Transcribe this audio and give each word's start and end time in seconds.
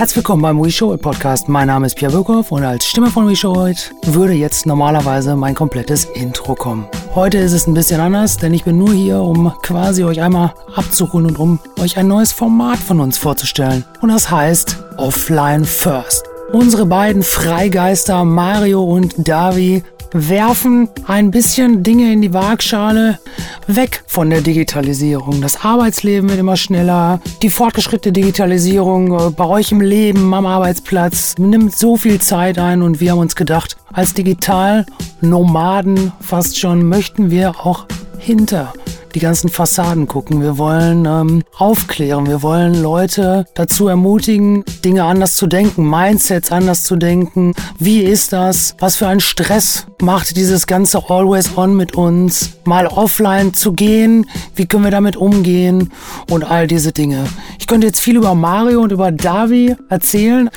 Herzlich 0.00 0.16
willkommen 0.16 0.40
beim 0.40 0.64
We 0.64 0.70
Show 0.70 0.94
It 0.94 1.02
Podcast. 1.02 1.46
Mein 1.46 1.66
Name 1.66 1.84
ist 1.84 1.94
Pierre 1.94 2.14
Birkhoff 2.14 2.52
und 2.52 2.64
als 2.64 2.86
Stimme 2.86 3.10
von 3.10 3.28
We 3.28 3.36
Show 3.36 3.66
It 3.66 3.92
würde 4.06 4.32
jetzt 4.32 4.64
normalerweise 4.64 5.36
mein 5.36 5.54
komplettes 5.54 6.06
Intro 6.06 6.54
kommen. 6.54 6.88
Heute 7.14 7.36
ist 7.36 7.52
es 7.52 7.66
ein 7.66 7.74
bisschen 7.74 8.00
anders, 8.00 8.38
denn 8.38 8.54
ich 8.54 8.64
bin 8.64 8.78
nur 8.78 8.94
hier, 8.94 9.20
um 9.20 9.52
quasi 9.60 10.02
euch 10.02 10.22
einmal 10.22 10.54
abzuholen 10.74 11.26
und 11.26 11.38
um 11.38 11.58
euch 11.78 11.98
ein 11.98 12.08
neues 12.08 12.32
Format 12.32 12.78
von 12.78 12.98
uns 12.98 13.18
vorzustellen. 13.18 13.84
Und 14.00 14.08
das 14.08 14.30
heißt 14.30 14.82
Offline 14.96 15.66
First. 15.66 16.24
Unsere 16.50 16.86
beiden 16.86 17.22
Freigeister 17.22 18.24
Mario 18.24 18.82
und 18.82 19.28
Davi 19.28 19.82
werfen 20.12 20.88
ein 21.06 21.30
bisschen 21.30 21.82
Dinge 21.82 22.12
in 22.12 22.22
die 22.22 22.32
Waagschale 22.32 23.18
weg 23.66 24.02
von 24.06 24.30
der 24.30 24.40
Digitalisierung. 24.40 25.40
Das 25.40 25.64
Arbeitsleben 25.64 26.28
wird 26.28 26.40
immer 26.40 26.56
schneller. 26.56 27.20
Die 27.42 27.50
fortgeschrittene 27.50 28.12
Digitalisierung 28.12 29.12
äh, 29.18 29.30
bei 29.30 29.44
euch 29.46 29.72
im 29.72 29.80
Leben, 29.80 30.32
am 30.34 30.46
Arbeitsplatz 30.46 31.36
nimmt 31.38 31.74
so 31.74 31.96
viel 31.96 32.20
Zeit 32.20 32.58
ein 32.58 32.82
und 32.82 33.00
wir 33.00 33.12
haben 33.12 33.18
uns 33.18 33.36
gedacht, 33.36 33.76
als 33.92 34.14
Digital-Nomaden 34.14 36.12
fast 36.20 36.58
schon 36.58 36.88
möchten 36.88 37.30
wir 37.30 37.64
auch 37.64 37.86
hinter 38.18 38.72
die 39.14 39.20
ganzen 39.20 39.48
Fassaden 39.48 40.06
gucken. 40.06 40.42
Wir 40.42 40.58
wollen 40.58 41.06
ähm, 41.06 41.42
aufklären. 41.56 42.26
Wir 42.26 42.42
wollen 42.42 42.80
Leute 42.82 43.44
dazu 43.54 43.88
ermutigen, 43.88 44.64
Dinge 44.84 45.04
anders 45.04 45.36
zu 45.36 45.46
denken, 45.46 45.88
Mindsets 45.88 46.52
anders 46.52 46.84
zu 46.84 46.96
denken. 46.96 47.54
Wie 47.78 48.00
ist 48.02 48.32
das? 48.32 48.74
Was 48.78 48.96
für 48.96 49.06
ein 49.06 49.20
Stress 49.20 49.86
macht 50.00 50.36
dieses 50.36 50.66
ganze 50.66 51.10
Always 51.10 51.56
On 51.56 51.76
mit 51.76 51.94
uns? 51.94 52.50
Mal 52.64 52.86
offline 52.86 53.54
zu 53.54 53.72
gehen. 53.72 54.26
Wie 54.54 54.66
können 54.66 54.84
wir 54.84 54.90
damit 54.90 55.16
umgehen? 55.16 55.92
Und 56.30 56.44
all 56.44 56.66
diese 56.66 56.92
Dinge. 56.92 57.24
Ich 57.58 57.66
könnte 57.66 57.86
jetzt 57.86 58.00
viel 58.00 58.16
über 58.16 58.34
Mario 58.34 58.82
und 58.82 58.92
über 58.92 59.12
Davi 59.12 59.76
erzählen. 59.88 60.50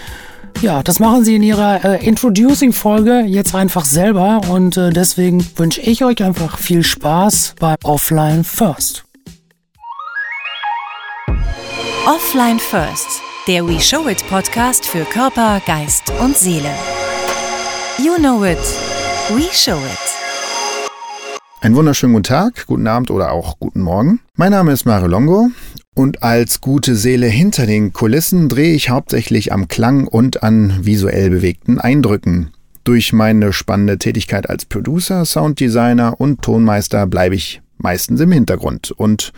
Ja, 0.61 0.81
das 0.81 0.99
machen 0.99 1.25
sie 1.25 1.35
in 1.35 1.43
ihrer 1.43 1.83
äh, 1.83 2.05
Introducing-Folge 2.05 3.21
jetzt 3.21 3.53
einfach 3.53 3.85
selber 3.85 4.41
und 4.49 4.77
äh, 4.77 4.91
deswegen 4.91 5.45
wünsche 5.57 5.81
ich 5.81 6.03
euch 6.05 6.23
einfach 6.23 6.57
viel 6.57 6.83
Spaß 6.83 7.55
bei 7.59 7.75
Offline 7.83 8.43
First. 8.43 9.03
Offline 12.05 12.59
First, 12.59 13.21
der 13.47 13.67
We 13.67 13.79
Show 13.79 14.07
It 14.07 14.25
Podcast 14.29 14.85
für 14.85 15.03
Körper, 15.05 15.61
Geist 15.65 16.11
und 16.19 16.37
Seele. 16.37 16.71
You 17.97 18.15
know 18.15 18.43
it, 18.43 18.57
we 19.29 19.43
show 19.51 19.77
it. 19.77 19.99
Einen 21.61 21.75
wunderschönen 21.75 22.13
guten 22.13 22.23
Tag, 22.23 22.65
guten 22.67 22.87
Abend 22.87 23.09
oder 23.09 23.31
auch 23.31 23.57
guten 23.59 23.81
Morgen. 23.81 24.19
Mein 24.35 24.51
Name 24.51 24.73
ist 24.73 24.85
Mario 24.85 25.07
Longo 25.07 25.49
und 25.95 26.23
als 26.23 26.61
gute 26.61 26.95
Seele 26.95 27.27
hinter 27.27 27.65
den 27.65 27.93
Kulissen 27.93 28.49
drehe 28.49 28.73
ich 28.73 28.89
hauptsächlich 28.89 29.53
am 29.53 29.67
Klang 29.67 30.07
und 30.07 30.43
an 30.43 30.79
visuell 30.81 31.29
bewegten 31.29 31.79
Eindrücken. 31.79 32.51
Durch 32.83 33.13
meine 33.13 33.53
spannende 33.53 33.97
Tätigkeit 33.97 34.49
als 34.49 34.65
Producer, 34.65 35.25
Sounddesigner 35.25 36.19
und 36.19 36.41
Tonmeister 36.41 37.07
bleibe 37.07 37.35
ich 37.35 37.61
meistens 37.77 38.19
im 38.21 38.31
Hintergrund 38.31 38.91
und 38.91 39.31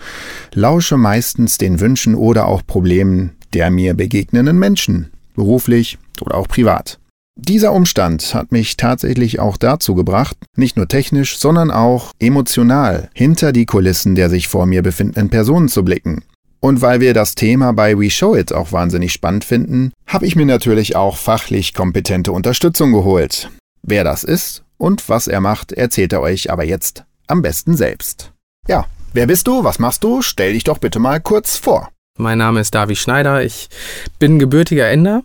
lausche 0.53 0.97
meistens 0.97 1.58
den 1.58 1.80
Wünschen 1.80 2.16
oder 2.16 2.47
auch 2.47 2.62
Problemen 2.66 3.31
der 3.53 3.69
mir 3.72 3.94
begegnenden 3.94 4.58
Menschen, 4.58 5.12
beruflich 5.36 5.97
oder 6.22 6.36
auch 6.36 6.47
privat. 6.47 7.00
Dieser 7.38 7.73
Umstand 7.73 8.34
hat 8.34 8.52
mich 8.52 8.78
tatsächlich 8.78 9.40
auch 9.40 9.58
dazu 9.58 9.94
gebracht, 9.94 10.38
nicht 10.56 10.78
nur 10.78 10.88
technisch, 10.88 11.38
sondern 11.38 11.69
auch 11.69 12.12
emotional 12.19 13.09
hinter 13.14 13.52
die 13.52 13.66
Kulissen 13.66 14.16
der 14.16 14.30
sich 14.30 14.47
vor 14.47 14.66
mir 14.66 14.81
befindenden 14.81 15.30
Personen 15.30 15.67
zu 15.67 15.84
blicken 15.84 16.23
und 16.66 16.82
weil 16.82 17.00
wir 17.00 17.14
das 17.14 17.36
Thema 17.36 17.74
bei 17.74 17.96
We 17.96 18.10
Show 18.10 18.36
It 18.36 18.52
auch 18.52 18.72
wahnsinnig 18.72 19.14
spannend 19.14 19.46
finden, 19.46 19.94
habe 20.08 20.26
ich 20.26 20.36
mir 20.36 20.48
natürlich 20.48 20.96
auch 20.96 21.16
fachlich 21.16 21.76
kompetente 21.76 22.32
Unterstützung 22.32 22.92
geholt. 22.92 23.52
Wer 23.84 24.03
das 24.03 24.24
ist 24.24 24.64
und 24.78 25.08
was 25.08 25.28
er 25.28 25.42
macht, 25.42 25.74
erzählt 25.74 26.12
er 26.12 26.22
euch 26.22 26.50
aber 26.50 26.64
jetzt 26.64 27.06
am 27.28 27.44
besten 27.44 27.78
selbst. 27.78 28.31
Ja, 28.68 28.88
wer 29.14 29.28
bist 29.28 29.46
du? 29.46 29.64
Was 29.64 29.78
machst 29.78 30.04
du? 30.04 30.24
Stell 30.24 30.54
dich 30.54 30.64
doch 30.64 30.80
bitte 30.80 30.98
mal 30.98 31.22
kurz 31.22 31.56
vor. 31.56 31.92
Mein 32.18 32.40
Name 32.40 32.62
ist 32.62 32.74
Davi 32.74 32.96
Schneider. 32.96 33.44
Ich 33.44 33.70
bin 34.18 34.40
gebürtiger 34.40 34.90
Ender, 34.90 35.22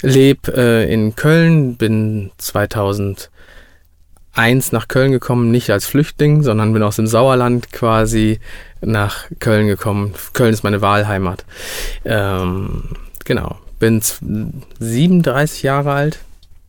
lebe 0.00 0.52
äh, 0.56 0.92
in 0.94 1.16
Köln, 1.16 1.76
bin 1.76 2.30
2000 2.38 3.32
eins 4.34 4.72
nach 4.72 4.88
Köln 4.88 5.12
gekommen, 5.12 5.50
nicht 5.50 5.70
als 5.70 5.86
Flüchtling, 5.86 6.42
sondern 6.42 6.72
bin 6.72 6.82
aus 6.82 6.96
dem 6.96 7.06
Sauerland 7.06 7.72
quasi 7.72 8.40
nach 8.80 9.26
Köln 9.38 9.66
gekommen. 9.66 10.14
Köln 10.32 10.52
ist 10.52 10.64
meine 10.64 10.82
Wahlheimat. 10.82 11.44
Ähm, 12.04 12.90
genau. 13.24 13.58
Bin 13.78 14.00
37 14.80 15.62
Jahre 15.62 15.92
alt. 15.92 16.18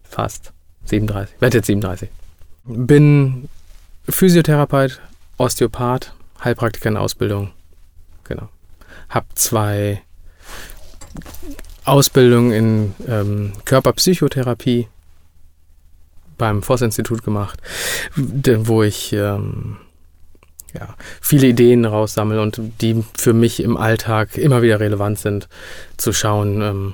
Fast. 0.04 0.52
37. 0.86 1.36
Werde 1.42 1.58
jetzt 1.58 1.68
37. 1.68 2.10
Bin 2.66 3.50
Physiotherapeut, 4.08 5.00
Osteopath, 5.38 6.14
Heilpraktiker 6.44 6.90
in 6.90 6.98
Ausbildung. 6.98 7.52
Genau. 8.24 8.50
Hab 9.10 9.26
zwei 9.38 10.02
Ausbildungen 11.86 12.52
in 12.52 12.96
ähm, 13.08 13.54
Körperpsychotherapie 13.66 14.88
beim 16.38 16.62
Voss-Institut 16.62 17.24
gemacht, 17.24 17.60
wo 18.16 18.84
ich 18.84 19.14
ähm, 19.14 19.78
ja, 20.74 20.96
viele 21.22 21.48
Ideen 21.48 21.86
raussammle 21.86 22.42
und 22.42 22.60
die 22.82 23.04
für 23.18 23.34
mich 23.34 23.62
im 23.62 23.78
Alltag 23.78 24.38
immer 24.38 24.62
wieder 24.62 24.80
relevant 24.80 25.20
sind, 25.20 25.48
zu 25.98 26.14
schauen, 26.14 26.62
ähm, 26.62 26.94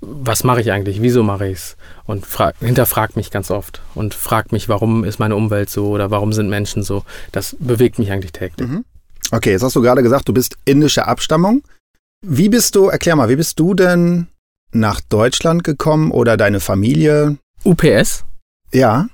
was 0.00 0.44
mache 0.44 0.60
ich 0.60 0.70
eigentlich, 0.70 1.00
wieso 1.00 1.22
mache 1.22 1.46
ich 1.46 1.58
es 1.58 1.76
und 2.06 2.26
hinterfragt 2.60 3.16
mich 3.16 3.30
ganz 3.30 3.50
oft 3.50 3.80
und 3.94 4.14
fragt 4.14 4.52
mich, 4.52 4.68
warum 4.68 5.04
ist 5.04 5.18
meine 5.18 5.36
Umwelt 5.36 5.70
so 5.70 5.88
oder 5.88 6.10
warum 6.10 6.32
sind 6.32 6.50
Menschen 6.50 6.82
so. 6.82 7.04
Das 7.32 7.56
bewegt 7.58 7.98
mich 7.98 8.12
eigentlich 8.12 8.32
täglich. 8.32 8.68
Mhm. 8.68 8.84
Okay, 9.30 9.52
jetzt 9.52 9.62
hast 9.62 9.76
du 9.76 9.80
gerade 9.80 10.02
gesagt, 10.02 10.28
du 10.28 10.34
bist 10.34 10.56
indische 10.64 11.06
Abstammung. 11.06 11.62
Wie 12.20 12.48
bist 12.48 12.76
du, 12.76 12.88
erklär 12.88 13.16
mal, 13.16 13.28
wie 13.28 13.36
bist 13.36 13.58
du 13.58 13.74
denn 13.74 14.28
nach 14.72 15.00
Deutschland 15.00 15.64
gekommen 15.64 16.10
oder 16.10 16.36
deine 16.36 16.60
Familie? 16.60 17.38
UPS. 17.64 18.24
Ja. 18.72 19.08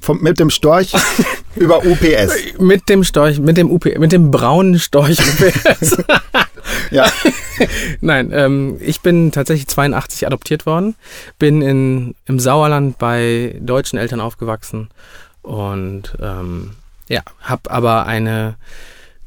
Vom, 0.00 0.22
mit 0.22 0.38
dem 0.38 0.50
Storch 0.50 0.92
über 1.56 1.84
UPS. 1.84 2.58
Mit 2.58 2.88
dem 2.88 3.02
Storch, 3.02 3.38
mit 3.38 3.56
dem 3.56 3.70
UP, 3.70 3.84
mit 3.98 4.12
dem 4.12 4.30
braunen 4.30 4.78
Storch 4.78 5.18
UPS. 5.18 5.96
ja. 6.90 7.10
Nein, 8.00 8.30
ähm, 8.32 8.76
ich 8.80 9.00
bin 9.00 9.32
tatsächlich 9.32 9.66
82 9.68 10.26
adoptiert 10.26 10.66
worden, 10.66 10.94
bin 11.38 11.62
in, 11.62 12.14
im 12.26 12.38
Sauerland 12.38 12.98
bei 12.98 13.56
deutschen 13.60 13.98
Eltern 13.98 14.20
aufgewachsen 14.20 14.88
und 15.42 16.16
ähm, 16.20 16.72
ja, 17.08 17.22
habe 17.40 17.70
aber 17.70 18.06
eine, 18.06 18.56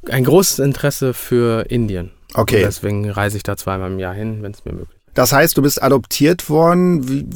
ein 0.09 0.23
großes 0.23 0.59
Interesse 0.59 1.13
für 1.13 1.65
Indien. 1.69 2.11
Okay. 2.33 2.57
Und 2.57 2.61
deswegen 2.61 3.09
reise 3.09 3.37
ich 3.37 3.43
da 3.43 3.57
zweimal 3.57 3.91
im 3.91 3.99
Jahr 3.99 4.13
hin, 4.13 4.43
wenn 4.43 4.51
es 4.51 4.65
mir 4.65 4.73
möglich 4.73 4.89
ist. 4.95 4.98
Das 5.19 5.33
heißt, 5.33 5.57
du 5.57 5.61
bist 5.61 5.83
adoptiert 5.83 6.49
worden. 6.49 7.09
Wie, 7.09 7.27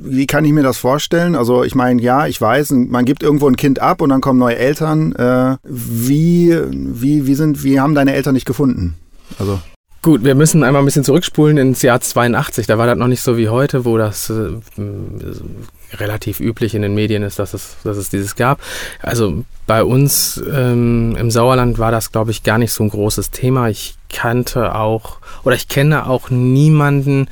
wie 0.00 0.26
kann 0.28 0.44
ich 0.44 0.52
mir 0.52 0.62
das 0.62 0.78
vorstellen? 0.78 1.34
Also 1.34 1.64
ich 1.64 1.74
meine, 1.74 2.00
ja, 2.00 2.28
ich 2.28 2.40
weiß, 2.40 2.70
man 2.70 3.04
gibt 3.04 3.24
irgendwo 3.24 3.48
ein 3.48 3.56
Kind 3.56 3.80
ab 3.80 4.02
und 4.02 4.10
dann 4.10 4.20
kommen 4.20 4.38
neue 4.38 4.54
Eltern. 4.54 5.16
Äh, 5.16 5.56
wie, 5.64 6.56
wie, 6.70 7.26
wie, 7.26 7.34
sind, 7.34 7.64
wie 7.64 7.80
haben 7.80 7.96
deine 7.96 8.14
Eltern 8.14 8.36
dich 8.36 8.44
gefunden? 8.44 8.94
Also 9.36 9.58
Gut, 10.04 10.22
wir 10.22 10.34
müssen 10.34 10.62
einmal 10.64 10.82
ein 10.82 10.84
bisschen 10.84 11.02
zurückspulen 11.02 11.56
ins 11.56 11.80
Jahr 11.80 11.98
82. 11.98 12.66
Da 12.66 12.76
war 12.76 12.86
das 12.86 12.98
noch 12.98 13.06
nicht 13.06 13.22
so 13.22 13.38
wie 13.38 13.48
heute, 13.48 13.86
wo 13.86 13.96
das 13.96 14.28
äh, 14.28 14.50
relativ 15.94 16.40
üblich 16.40 16.74
in 16.74 16.82
den 16.82 16.94
Medien 16.94 17.22
ist, 17.22 17.38
dass 17.38 17.54
es, 17.54 17.78
dass 17.84 17.96
es 17.96 18.10
dieses 18.10 18.36
gab. 18.36 18.60
Also 19.00 19.44
bei 19.66 19.82
uns 19.82 20.44
ähm, 20.52 21.16
im 21.18 21.30
Sauerland 21.30 21.78
war 21.78 21.90
das, 21.90 22.12
glaube 22.12 22.32
ich, 22.32 22.42
gar 22.42 22.58
nicht 22.58 22.72
so 22.72 22.84
ein 22.84 22.90
großes 22.90 23.30
Thema. 23.30 23.70
Ich 23.70 23.96
kannte 24.10 24.74
auch 24.74 25.20
oder 25.42 25.56
ich 25.56 25.68
kenne 25.68 26.06
auch 26.06 26.28
niemanden 26.28 27.30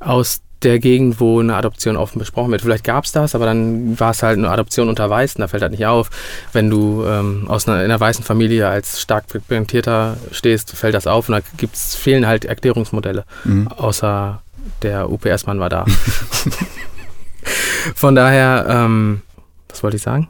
aus 0.00 0.40
der 0.66 0.78
Gegend, 0.80 1.20
wo 1.20 1.40
eine 1.40 1.54
Adoption 1.54 1.96
offen 1.96 2.18
besprochen 2.18 2.50
wird. 2.50 2.60
Vielleicht 2.60 2.84
gab 2.84 3.04
es 3.04 3.12
das, 3.12 3.34
aber 3.34 3.46
dann 3.46 3.98
war 3.98 4.10
es 4.10 4.22
halt 4.22 4.36
eine 4.36 4.50
Adoption 4.50 4.88
unter 4.88 5.08
Weißen, 5.08 5.40
da 5.40 5.48
fällt 5.48 5.62
halt 5.62 5.72
nicht 5.72 5.86
auf. 5.86 6.10
Wenn 6.52 6.68
du 6.68 7.04
ähm, 7.06 7.46
aus 7.48 7.68
einer, 7.68 7.78
einer 7.78 7.98
weißen 7.98 8.24
Familie 8.24 8.68
als 8.68 9.00
stark 9.00 9.28
pigmentierter 9.28 10.16
stehst, 10.32 10.72
fällt 10.72 10.94
das 10.94 11.06
auf 11.06 11.28
und 11.28 11.36
da 11.36 11.40
gibt's, 11.56 11.94
fehlen 11.94 12.26
halt 12.26 12.44
Erklärungsmodelle. 12.44 13.24
Mhm. 13.44 13.68
Außer 13.68 14.42
der 14.82 15.10
UPS-Mann 15.10 15.60
war 15.60 15.68
da. 15.68 15.86
Von 17.94 18.16
daher, 18.16 18.66
ähm, 18.68 19.22
was 19.68 19.84
wollte 19.84 19.96
ich 19.96 20.02
sagen? 20.02 20.28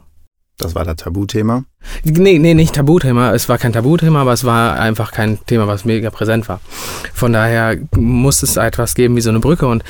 Das 0.57 0.73
war 0.73 0.85
das 0.85 0.95
Tabuthema? 0.95 1.65
Nee, 2.03 2.39
nee, 2.39 2.55
nicht 2.55 2.73
Tabuthema. 2.73 3.31
Es 3.33 3.47
war 3.47 3.59
kein 3.59 3.73
Tabuthema, 3.73 4.21
aber 4.21 4.33
es 4.33 4.43
war 4.43 4.79
einfach 4.79 5.11
kein 5.11 5.37
Thema, 5.45 5.67
was 5.67 5.85
mega 5.85 6.09
präsent 6.09 6.49
war. 6.49 6.61
Von 7.13 7.31
daher 7.31 7.77
muss 7.95 8.41
es 8.41 8.57
etwas 8.57 8.95
geben 8.95 9.15
wie 9.15 9.21
so 9.21 9.29
eine 9.29 9.39
Brücke. 9.39 9.67
Und 9.67 9.83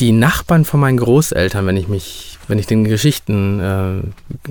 die 0.00 0.12
Nachbarn 0.12 0.64
von 0.64 0.80
meinen 0.80 0.96
Großeltern, 0.96 1.66
wenn 1.66 1.76
ich 1.76 1.88
mich, 1.88 2.38
wenn 2.48 2.58
ich 2.58 2.66
den 2.66 2.84
Geschichten, 2.84 3.60
äh, 3.60 4.48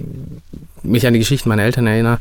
mich 0.84 1.08
an 1.08 1.14
die 1.14 1.20
Geschichten 1.20 1.50
meiner 1.50 1.64
Eltern 1.64 1.88
erinnere, 1.88 2.20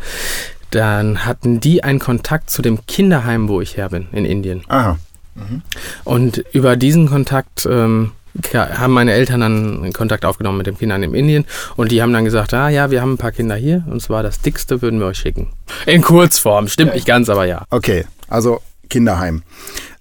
dann 0.70 1.26
hatten 1.26 1.60
die 1.60 1.84
einen 1.84 1.98
Kontakt 1.98 2.48
zu 2.48 2.62
dem 2.62 2.87
Kinderheim, 2.87 3.48
wo 3.48 3.60
ich 3.60 3.76
her 3.76 3.90
bin, 3.90 4.06
in 4.12 4.25
Indien. 4.25 4.62
Aha. 4.69 4.98
Mhm. 5.34 5.60
Und 6.05 6.38
über 6.52 6.76
diesen 6.76 7.06
Kontakt 7.06 7.69
ähm, 7.70 8.12
haben 8.55 8.93
meine 8.93 9.12
Eltern 9.12 9.40
dann 9.40 9.93
Kontakt 9.93 10.25
aufgenommen 10.25 10.58
mit 10.58 10.67
den 10.67 10.79
Kindern 10.79 11.02
in 11.02 11.14
Indien 11.14 11.44
und 11.76 11.93
die 11.93 12.02
haben 12.02 12.12
dann 12.12 12.25
gesagt, 12.25 12.55
ah 12.55 12.69
ja, 12.69 12.90
wir 12.90 13.02
haben 13.02 13.14
ein 13.14 13.19
paar 13.19 13.32
Kinder 13.32 13.56
hier 13.56 13.84
und 13.88 14.00
zwar 14.00 14.23
das 14.23 14.40
dickste 14.40 14.82
würden 14.82 15.00
wir 15.00 15.06
euch 15.06 15.19
schicken. 15.19 15.52
In 15.87 16.02
Kurzform, 16.02 16.69
stimmt 16.69 16.94
nicht 16.94 17.06
ganz, 17.06 17.29
aber 17.29 17.44
ja. 17.44 17.64
Okay, 17.70 18.06
also 18.29 18.61
Kinderheim. 18.88 19.43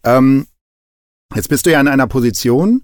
Ähm, 0.03 0.47
jetzt 1.35 1.49
bist 1.49 1.65
du 1.65 1.71
ja 1.71 1.79
in 1.81 1.87
einer 1.87 2.07
Position, 2.07 2.83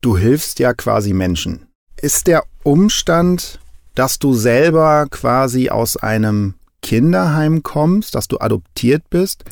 du 0.00 0.16
hilfst 0.16 0.58
ja 0.58 0.74
quasi 0.74 1.12
Menschen. 1.12 1.66
Ist 2.00 2.26
der 2.26 2.44
Umstand, 2.62 3.58
dass 3.94 4.18
du 4.18 4.34
selber 4.34 5.06
quasi 5.10 5.70
aus 5.70 5.96
einem 5.96 6.54
Kinderheim 6.82 7.62
kommst, 7.62 8.14
dass 8.14 8.28
du 8.28 8.38
adoptiert 8.38 9.08
bist, 9.10 9.44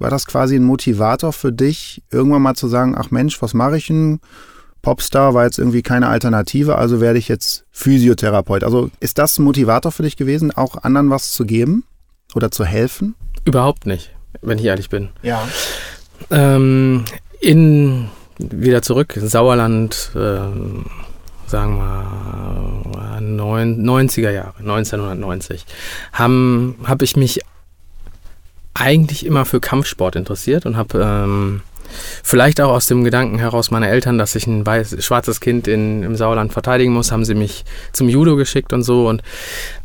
war 0.00 0.10
das 0.10 0.26
quasi 0.26 0.56
ein 0.56 0.64
Motivator 0.64 1.32
für 1.32 1.52
dich, 1.52 2.02
irgendwann 2.10 2.42
mal 2.42 2.54
zu 2.54 2.66
sagen, 2.66 2.96
ach 2.96 3.10
Mensch, 3.10 3.40
was 3.42 3.54
mache 3.54 3.76
ich 3.76 3.86
denn? 3.86 4.20
Popstar 4.82 5.34
war 5.34 5.44
jetzt 5.44 5.58
irgendwie 5.58 5.82
keine 5.82 6.08
Alternative, 6.08 6.76
also 6.76 7.00
werde 7.00 7.18
ich 7.18 7.28
jetzt 7.28 7.64
Physiotherapeut. 7.70 8.64
Also 8.64 8.90
ist 9.00 9.18
das 9.18 9.38
ein 9.38 9.44
Motivator 9.44 9.92
für 9.92 10.02
dich 10.02 10.16
gewesen, 10.16 10.50
auch 10.50 10.82
anderen 10.82 11.10
was 11.10 11.32
zu 11.32 11.44
geben 11.44 11.84
oder 12.34 12.50
zu 12.50 12.64
helfen? 12.64 13.14
Überhaupt 13.44 13.86
nicht, 13.86 14.10
wenn 14.40 14.58
ich 14.58 14.64
ehrlich 14.64 14.88
bin. 14.88 15.10
Ja. 15.22 15.46
Ähm, 16.30 17.04
in 17.40 18.08
wieder 18.38 18.82
zurück, 18.82 19.18
Sauerland, 19.20 20.12
ähm, 20.14 20.86
sagen 21.46 21.76
wir 21.76 22.20
90er 23.20 24.30
Jahre, 24.30 24.54
1990, 24.60 25.66
habe 26.12 26.74
hab 26.84 27.02
ich 27.02 27.16
mich 27.16 27.40
eigentlich 28.74 29.26
immer 29.26 29.44
für 29.44 29.60
Kampfsport 29.60 30.16
interessiert 30.16 30.64
und 30.64 30.76
habe 30.76 31.02
ähm, 31.02 31.62
Vielleicht 32.22 32.60
auch 32.60 32.70
aus 32.70 32.86
dem 32.86 33.04
Gedanken 33.04 33.38
heraus 33.38 33.70
meiner 33.70 33.88
Eltern, 33.88 34.18
dass 34.18 34.34
ich 34.34 34.46
ein 34.46 34.64
weiß, 34.64 34.96
schwarzes 35.04 35.40
Kind 35.40 35.68
in, 35.68 36.02
im 36.02 36.16
Sauerland 36.16 36.52
verteidigen 36.52 36.92
muss, 36.92 37.12
haben 37.12 37.24
sie 37.24 37.34
mich 37.34 37.64
zum 37.92 38.08
Judo 38.08 38.36
geschickt 38.36 38.72
und 38.72 38.82
so. 38.82 39.08
Und 39.08 39.22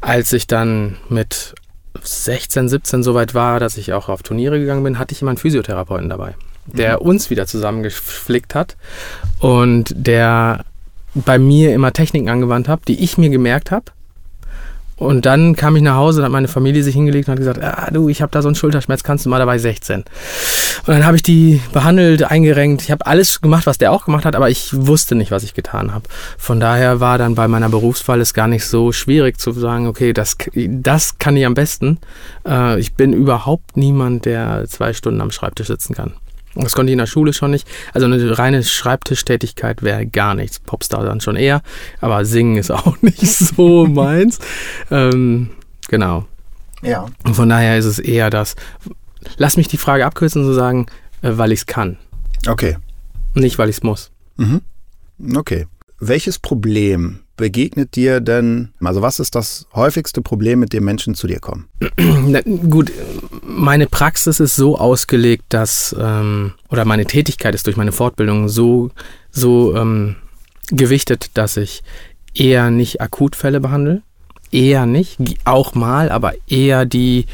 als 0.01 0.33
ich 0.33 0.47
dann 0.47 0.97
mit 1.09 1.55
16, 2.01 2.69
17 2.69 3.03
so 3.03 3.13
weit 3.13 3.33
war, 3.33 3.59
dass 3.59 3.77
ich 3.77 3.93
auch 3.93 4.09
auf 4.09 4.23
Turniere 4.23 4.59
gegangen 4.59 4.83
bin, 4.83 4.99
hatte 4.99 5.13
ich 5.13 5.21
immer 5.21 5.31
einen 5.31 5.37
Physiotherapeuten 5.37 6.09
dabei, 6.09 6.35
der 6.65 6.99
mhm. 6.99 7.07
uns 7.07 7.29
wieder 7.29 7.47
zusammengeflickt 7.47 8.55
hat 8.55 8.75
und 9.39 9.93
der 9.95 10.65
bei 11.13 11.39
mir 11.39 11.73
immer 11.73 11.93
Techniken 11.93 12.29
angewandt 12.29 12.67
hat, 12.67 12.87
die 12.87 13.01
ich 13.01 13.17
mir 13.17 13.29
gemerkt 13.29 13.71
habe 13.71 13.85
und 14.97 15.25
dann 15.25 15.55
kam 15.55 15.75
ich 15.75 15.81
nach 15.81 15.95
Hause, 15.95 16.19
dann 16.19 16.25
hat 16.25 16.31
meine 16.31 16.47
Familie 16.47 16.81
sich 16.83 16.95
hingelegt 16.95 17.27
und 17.27 17.33
hat 17.33 17.39
gesagt, 17.39 17.61
ah 17.61 17.89
du, 17.91 18.07
ich 18.07 18.21
habe 18.21 18.31
da 18.31 18.41
so 18.41 18.47
einen 18.47 18.55
Schulterschmerz, 18.55 19.03
kannst 19.03 19.25
du 19.25 19.29
mal 19.29 19.39
dabei 19.39 19.57
16. 19.57 20.01
Und 20.01 20.07
dann 20.87 21.05
habe 21.05 21.17
ich 21.17 21.23
die 21.23 21.61
behandelt, 21.73 22.23
eingerenkt. 22.23 22.81
Ich 22.83 22.91
habe 22.91 23.05
alles 23.05 23.41
gemacht, 23.41 23.65
was 23.65 23.77
der 23.77 23.91
auch 23.91 24.05
gemacht 24.05 24.23
hat, 24.23 24.35
aber 24.35 24.49
ich 24.49 24.69
wusste 24.73 25.15
nicht, 25.15 25.31
was 25.31 25.43
ich 25.43 25.53
getan 25.53 25.93
habe. 25.93 26.05
Von 26.37 26.59
daher 26.59 27.01
war 27.01 27.17
dann 27.17 27.35
bei 27.35 27.47
meiner 27.47 27.69
Berufswahl 27.69 28.21
es 28.21 28.33
gar 28.33 28.47
nicht 28.47 28.65
so 28.65 28.93
schwierig 28.93 29.37
zu 29.39 29.51
sagen, 29.51 29.87
okay, 29.87 30.13
das, 30.13 30.37
das 30.53 31.17
kann 31.17 31.35
ich 31.35 31.45
am 31.45 31.55
besten. 31.55 31.97
Äh, 32.47 32.79
ich 32.79 32.93
bin 32.93 33.11
überhaupt 33.11 33.75
niemand, 33.75 34.25
der 34.25 34.65
zwei 34.67 34.93
Stunden 34.93 35.19
am 35.19 35.31
Schreibtisch 35.31 35.67
sitzen 35.67 35.93
kann. 35.93 36.13
Das 36.55 36.73
konnte 36.73 36.89
ich 36.89 36.93
in 36.93 36.99
der 36.99 37.05
Schule 37.05 37.33
schon 37.33 37.51
nicht. 37.51 37.67
Also 37.93 38.05
eine 38.07 38.37
reine 38.37 38.63
Schreibtischtätigkeit 38.63 39.83
wäre 39.83 40.05
gar 40.05 40.35
nichts. 40.35 40.59
Popstar 40.59 41.03
dann 41.03 41.21
schon 41.21 41.35
eher, 41.35 41.61
aber 42.01 42.25
singen 42.25 42.57
ist 42.57 42.71
auch 42.71 43.01
nicht 43.01 43.27
so 43.27 43.85
meins. 43.85 44.39
ähm, 44.89 45.51
genau. 45.89 46.25
Ja. 46.81 47.05
Und 47.23 47.35
von 47.35 47.49
daher 47.49 47.77
ist 47.77 47.85
es 47.85 47.99
eher 47.99 48.29
das. 48.29 48.55
Lass 49.37 49.57
mich 49.57 49.67
die 49.67 49.77
Frage 49.77 50.05
abkürzen 50.05 50.41
und 50.41 50.47
so 50.47 50.53
sagen, 50.53 50.85
äh, 51.21 51.31
weil 51.33 51.51
ich 51.51 51.59
es 51.59 51.65
kann. 51.65 51.97
Okay. 52.47 52.77
Nicht, 53.33 53.57
weil 53.57 53.69
ich 53.69 53.77
es 53.77 53.83
muss. 53.83 54.11
Mhm. 54.37 54.61
Okay. 55.35 55.67
Welches 55.99 56.39
Problem 56.39 57.19
begegnet 57.37 57.95
dir 57.95 58.21
denn, 58.21 58.73
also 58.81 59.01
was 59.01 59.19
ist 59.19 59.35
das 59.35 59.67
häufigste 59.73 60.21
Problem, 60.21 60.59
mit 60.59 60.73
dem 60.73 60.85
Menschen 60.85 61.15
zu 61.15 61.27
dir 61.27 61.39
kommen? 61.39 61.67
Na, 61.97 62.41
gut, 62.41 62.91
meine 63.55 63.87
Praxis 63.87 64.39
ist 64.39 64.55
so 64.55 64.77
ausgelegt, 64.77 65.45
dass, 65.49 65.95
ähm, 65.99 66.53
oder 66.69 66.85
meine 66.85 67.05
Tätigkeit 67.05 67.55
ist 67.55 67.67
durch 67.67 67.77
meine 67.77 67.91
Fortbildung 67.91 68.49
so, 68.49 68.91
so 69.31 69.75
ähm, 69.75 70.17
gewichtet, 70.69 71.31
dass 71.33 71.57
ich 71.57 71.83
eher 72.33 72.69
nicht 72.69 73.01
Akutfälle 73.01 73.59
behandle. 73.59 74.01
Eher 74.51 74.85
nicht, 74.85 75.19
auch 75.43 75.73
mal, 75.73 76.09
aber 76.09 76.33
eher 76.47 76.85
die 76.85 77.25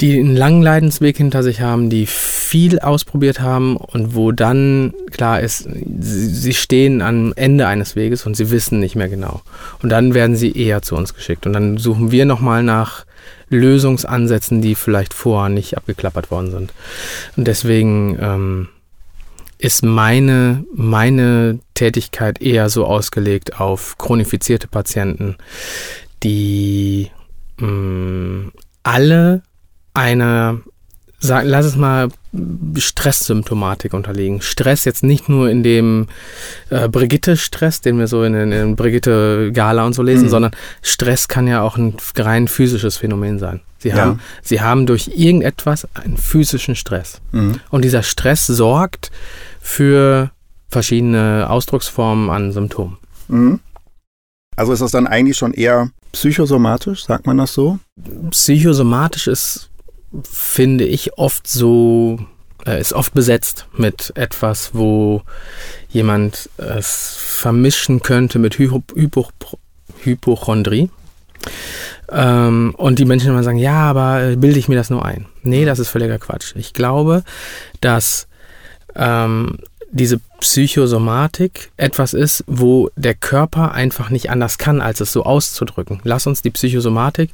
die 0.00 0.18
einen 0.18 0.36
langen 0.36 0.62
Leidensweg 0.62 1.16
hinter 1.16 1.42
sich 1.42 1.62
haben, 1.62 1.88
die 1.88 2.04
viel 2.06 2.80
ausprobiert 2.80 3.40
haben 3.40 3.76
und 3.76 4.14
wo 4.14 4.30
dann 4.30 4.92
klar 5.10 5.40
ist, 5.40 5.68
sie 6.00 6.52
stehen 6.52 7.00
am 7.00 7.32
Ende 7.34 7.66
eines 7.66 7.96
Weges 7.96 8.26
und 8.26 8.36
sie 8.36 8.50
wissen 8.50 8.78
nicht 8.78 8.94
mehr 8.94 9.08
genau. 9.08 9.40
Und 9.82 9.88
dann 9.88 10.12
werden 10.12 10.36
sie 10.36 10.52
eher 10.52 10.82
zu 10.82 10.96
uns 10.96 11.14
geschickt. 11.14 11.46
Und 11.46 11.54
dann 11.54 11.78
suchen 11.78 12.10
wir 12.10 12.26
nochmal 12.26 12.62
nach 12.62 13.06
Lösungsansätzen, 13.48 14.62
die 14.62 14.74
vielleicht 14.74 15.14
vorher 15.14 15.48
nicht 15.48 15.76
abgeklappert 15.76 16.30
worden 16.30 16.50
sind. 16.50 16.72
Und 17.36 17.46
deswegen 17.46 18.18
ähm, 18.20 18.68
ist 19.58 19.84
meine, 19.84 20.64
meine 20.74 21.60
Tätigkeit 21.74 22.40
eher 22.42 22.68
so 22.68 22.84
ausgelegt 22.84 23.60
auf 23.60 23.96
chronifizierte 23.98 24.68
Patienten, 24.68 25.36
die 26.22 27.10
mh, 27.58 27.66
mm, 27.66 28.52
alle 28.82 29.42
eine, 29.94 30.62
sag, 31.18 31.44
lass 31.46 31.66
es 31.66 31.76
mal 31.76 32.08
Stresssymptomatik 32.76 33.94
unterliegen. 33.94 34.40
Stress 34.40 34.84
jetzt 34.84 35.02
nicht 35.02 35.28
nur 35.28 35.50
in 35.50 35.62
dem 35.62 36.08
äh, 36.70 36.88
Brigitte-Stress, 36.88 37.80
den 37.80 37.98
wir 37.98 38.06
so 38.06 38.22
in, 38.24 38.34
in 38.34 38.76
Brigitte-Gala 38.76 39.84
und 39.84 39.94
so 39.94 40.02
lesen, 40.02 40.24
mhm. 40.24 40.30
sondern 40.30 40.50
Stress 40.82 41.28
kann 41.28 41.46
ja 41.46 41.62
auch 41.62 41.76
ein 41.76 41.96
rein 42.16 42.48
physisches 42.48 42.96
Phänomen 42.96 43.38
sein. 43.38 43.60
Sie 43.78 43.94
haben, 43.94 44.12
ja. 44.12 44.18
sie 44.42 44.60
haben 44.60 44.86
durch 44.86 45.10
irgendetwas 45.14 45.86
einen 45.94 46.16
physischen 46.16 46.74
Stress. 46.74 47.20
Mhm. 47.32 47.60
Und 47.70 47.84
dieser 47.84 48.02
Stress 48.02 48.46
sorgt 48.46 49.10
für 49.60 50.30
verschiedene 50.68 51.46
Ausdrucksformen 51.48 52.30
an 52.30 52.52
Symptomen. 52.52 52.96
Mhm. 53.28 53.60
Also 54.56 54.72
ist 54.72 54.80
das 54.80 54.90
dann 54.90 55.06
eigentlich 55.06 55.36
schon 55.36 55.52
eher 55.52 55.90
psychosomatisch, 56.12 57.04
sagt 57.04 57.26
man 57.26 57.36
das 57.36 57.52
so? 57.52 57.78
Psychosomatisch 58.30 59.26
ist 59.26 59.68
finde 60.22 60.84
ich, 60.84 61.18
oft 61.18 61.46
so, 61.46 62.18
äh, 62.66 62.80
ist 62.80 62.92
oft 62.92 63.14
besetzt 63.14 63.66
mit 63.76 64.12
etwas, 64.14 64.70
wo 64.74 65.22
jemand 65.88 66.50
es 66.56 67.16
vermischen 67.18 68.00
könnte 68.00 68.38
mit 68.38 68.58
Hy 68.58 68.68
Hypo 68.94 69.28
Hypochondrie. 70.02 70.90
Ähm, 72.10 72.74
und 72.76 72.98
die 72.98 73.04
Menschen 73.04 73.30
immer 73.30 73.42
sagen, 73.42 73.58
ja, 73.58 73.90
aber 73.90 74.22
äh, 74.22 74.36
bilde 74.36 74.58
ich 74.58 74.68
mir 74.68 74.76
das 74.76 74.90
nur 74.90 75.04
ein? 75.04 75.26
Nee, 75.42 75.64
das 75.64 75.78
ist 75.78 75.88
völliger 75.88 76.18
Quatsch. 76.18 76.54
Ich 76.56 76.72
glaube, 76.72 77.24
dass 77.80 78.28
ähm, 78.94 79.58
diese 79.90 80.20
Psychosomatik 80.40 81.70
etwas 81.76 82.14
ist, 82.14 82.44
wo 82.46 82.90
der 82.96 83.14
Körper 83.14 83.72
einfach 83.72 84.10
nicht 84.10 84.30
anders 84.30 84.58
kann, 84.58 84.80
als 84.80 85.00
es 85.00 85.12
so 85.12 85.24
auszudrücken. 85.24 86.00
Lass 86.04 86.26
uns 86.26 86.42
die 86.42 86.50
Psychosomatik 86.50 87.30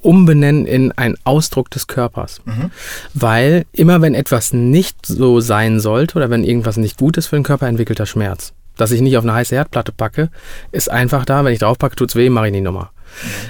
umbenennen 0.00 0.66
in 0.66 0.92
einen 0.92 1.16
Ausdruck 1.24 1.70
des 1.70 1.86
Körpers. 1.86 2.40
Mhm. 2.44 2.70
Weil 3.14 3.66
immer 3.72 4.00
wenn 4.02 4.14
etwas 4.14 4.52
nicht 4.52 5.06
so 5.06 5.40
sein 5.40 5.80
sollte 5.80 6.16
oder 6.16 6.30
wenn 6.30 6.44
irgendwas 6.44 6.76
nicht 6.76 6.98
gut 6.98 7.16
ist 7.16 7.26
für 7.26 7.36
den 7.36 7.42
Körper, 7.42 7.66
entwickelt 7.68 8.00
er 8.00 8.06
Schmerz. 8.06 8.52
Dass 8.76 8.92
ich 8.92 9.00
nicht 9.00 9.16
auf 9.16 9.24
eine 9.24 9.34
heiße 9.34 9.54
Herdplatte 9.54 9.92
packe, 9.92 10.30
ist 10.72 10.90
einfach 10.90 11.24
da. 11.24 11.44
Wenn 11.44 11.52
ich 11.52 11.58
drauf 11.58 11.78
packe, 11.78 11.96
tut's 11.96 12.16
weh, 12.16 12.30
mache 12.30 12.46
ich 12.46 12.52
nicht 12.52 12.62
nochmal. 12.62 12.88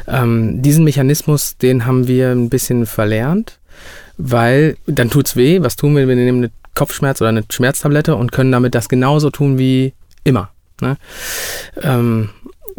Mhm. 0.06 0.12
Ähm, 0.12 0.62
diesen 0.62 0.84
Mechanismus, 0.84 1.56
den 1.56 1.86
haben 1.86 2.08
wir 2.08 2.30
ein 2.30 2.48
bisschen 2.48 2.86
verlernt, 2.86 3.60
weil 4.16 4.76
dann 4.86 5.10
tut's 5.10 5.36
weh. 5.36 5.62
Was 5.62 5.76
tun 5.76 5.94
wir? 5.94 6.08
Wir 6.08 6.16
nehmen 6.16 6.38
eine 6.38 6.50
Kopfschmerz 6.74 7.20
oder 7.20 7.28
eine 7.28 7.44
Schmerztablette 7.48 8.16
und 8.16 8.32
können 8.32 8.52
damit 8.52 8.74
das 8.74 8.88
genauso 8.88 9.30
tun 9.30 9.58
wie 9.58 9.92
immer. 10.24 10.50
Ne? 10.80 10.96
Ähm, 11.82 12.30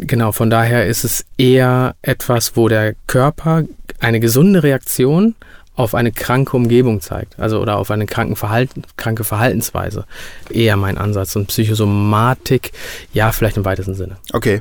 Genau, 0.06 0.32
von 0.32 0.50
daher 0.50 0.86
ist 0.86 1.04
es 1.04 1.24
eher 1.38 1.94
etwas, 2.02 2.56
wo 2.56 2.68
der 2.68 2.94
Körper 3.06 3.64
eine 4.00 4.20
gesunde 4.20 4.62
Reaktion 4.62 5.34
auf 5.74 5.94
eine 5.94 6.12
kranke 6.12 6.56
Umgebung 6.56 7.00
zeigt, 7.00 7.38
also 7.38 7.60
oder 7.60 7.78
auf 7.78 7.90
eine 7.90 8.06
Verhalten, 8.06 8.82
kranke 8.96 9.24
Verhaltensweise. 9.24 10.04
Eher 10.50 10.76
mein 10.76 10.98
Ansatz. 10.98 11.34
Und 11.36 11.46
Psychosomatik, 11.48 12.72
ja, 13.12 13.32
vielleicht 13.32 13.56
im 13.56 13.64
weitesten 13.64 13.94
Sinne. 13.94 14.16
Okay. 14.32 14.60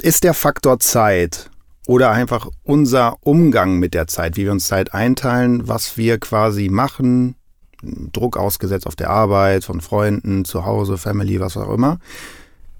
Ist 0.00 0.24
der 0.24 0.34
Faktor 0.34 0.78
Zeit 0.78 1.50
oder 1.86 2.10
einfach 2.10 2.48
unser 2.62 3.16
Umgang 3.20 3.78
mit 3.78 3.94
der 3.94 4.06
Zeit, 4.06 4.36
wie 4.36 4.44
wir 4.44 4.52
uns 4.52 4.66
Zeit 4.66 4.94
einteilen, 4.94 5.66
was 5.66 5.96
wir 5.96 6.18
quasi 6.18 6.68
machen, 6.68 7.34
Druck 7.82 8.36
ausgesetzt 8.36 8.86
auf 8.86 8.96
der 8.96 9.10
Arbeit, 9.10 9.64
von 9.64 9.80
Freunden, 9.80 10.44
zu 10.44 10.64
Hause, 10.64 10.98
Family, 10.98 11.40
was 11.40 11.56
auch 11.56 11.72
immer, 11.72 11.98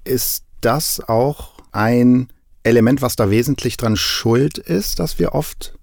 ist 0.04 0.44
das 0.60 1.00
auch 1.06 1.61
ein 1.72 2.28
Element, 2.62 3.02
was 3.02 3.16
da 3.16 3.30
wesentlich 3.30 3.76
dran 3.76 3.96
schuld 3.96 4.58
ist, 4.58 4.98
dass 4.98 5.18
wir 5.18 5.34
oft 5.34 5.74